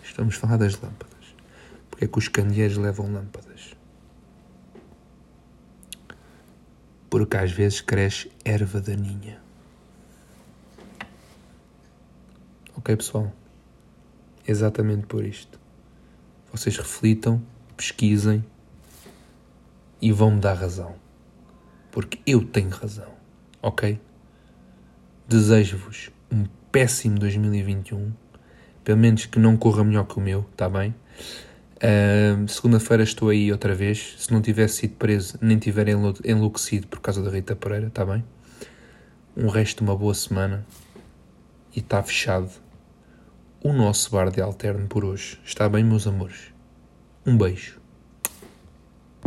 Estamos 0.04 0.36
a 0.36 0.40
falar 0.40 0.58
das 0.58 0.80
lâmpadas. 0.80 1.14
Porque 1.90 2.06
é 2.06 2.08
que 2.08 2.18
os 2.18 2.28
candeeiros 2.28 2.78
levam 2.78 3.12
lâmpadas? 3.12 3.74
Porque 7.10 7.38
às 7.38 7.52
vezes 7.52 7.82
cresce 7.82 8.30
erva 8.44 8.82
daninha. 8.82 9.42
Ok, 12.76 12.96
pessoal? 12.98 13.32
Exatamente 14.46 15.06
por 15.06 15.24
isto. 15.24 15.58
Vocês 16.52 16.78
reflitam, 16.78 17.42
pesquisem 17.78 18.44
e 20.04 20.12
vão-me 20.12 20.42
dar 20.42 20.56
razão. 20.56 20.96
Porque 21.89 22.20
eu 22.28 22.44
tenho 22.44 22.70
razão. 22.70 23.08
Ok? 23.62 23.98
Desejo-vos 25.26 26.10
um 26.30 26.44
péssimo 26.70 27.18
2021. 27.18 28.12
Pelo 28.84 28.98
menos 28.98 29.26
que 29.26 29.39
não 29.39 29.56
corra 29.56 29.82
melhor 29.82 30.06
que 30.06 30.18
o 30.18 30.22
meu, 30.22 30.46
está 30.52 30.68
bem? 30.68 30.94
Uh, 31.78 32.46
Segunda-feira 32.50 33.02
estou 33.04 33.30
aí 33.30 33.50
outra 33.50 33.74
vez. 33.74 34.16
Se 34.18 34.34
não 34.34 34.42
tivesse 34.42 34.76
sido 34.82 34.96
preso, 34.96 35.38
nem 35.39 35.58
tiver 35.58 35.88
enlo- 35.88 36.13
enlouquecido 36.26 36.86
por 36.88 37.00
causa 37.00 37.24
da 37.24 37.32
Rita 37.32 37.56
Pereira, 37.56 37.88
está 37.88 38.06
bem? 38.06 38.26
Um 39.38 39.48
resto 39.48 39.78
de 39.78 39.89
uma 39.89 39.96
boa 39.98 40.13
semana 40.13 40.66
e 41.74 41.80
está 41.80 42.04
fechado 42.04 42.50
o 43.63 43.72
nosso 43.72 44.12
bar 44.12 44.30
de 44.30 44.42
alterno 44.42 44.86
por 44.88 45.06
hoje. 45.06 45.39
Está 45.46 45.70
bem, 45.70 45.82
meus 45.82 46.06
amores? 46.06 46.54
Um 47.26 47.38
beijo. 47.38 47.80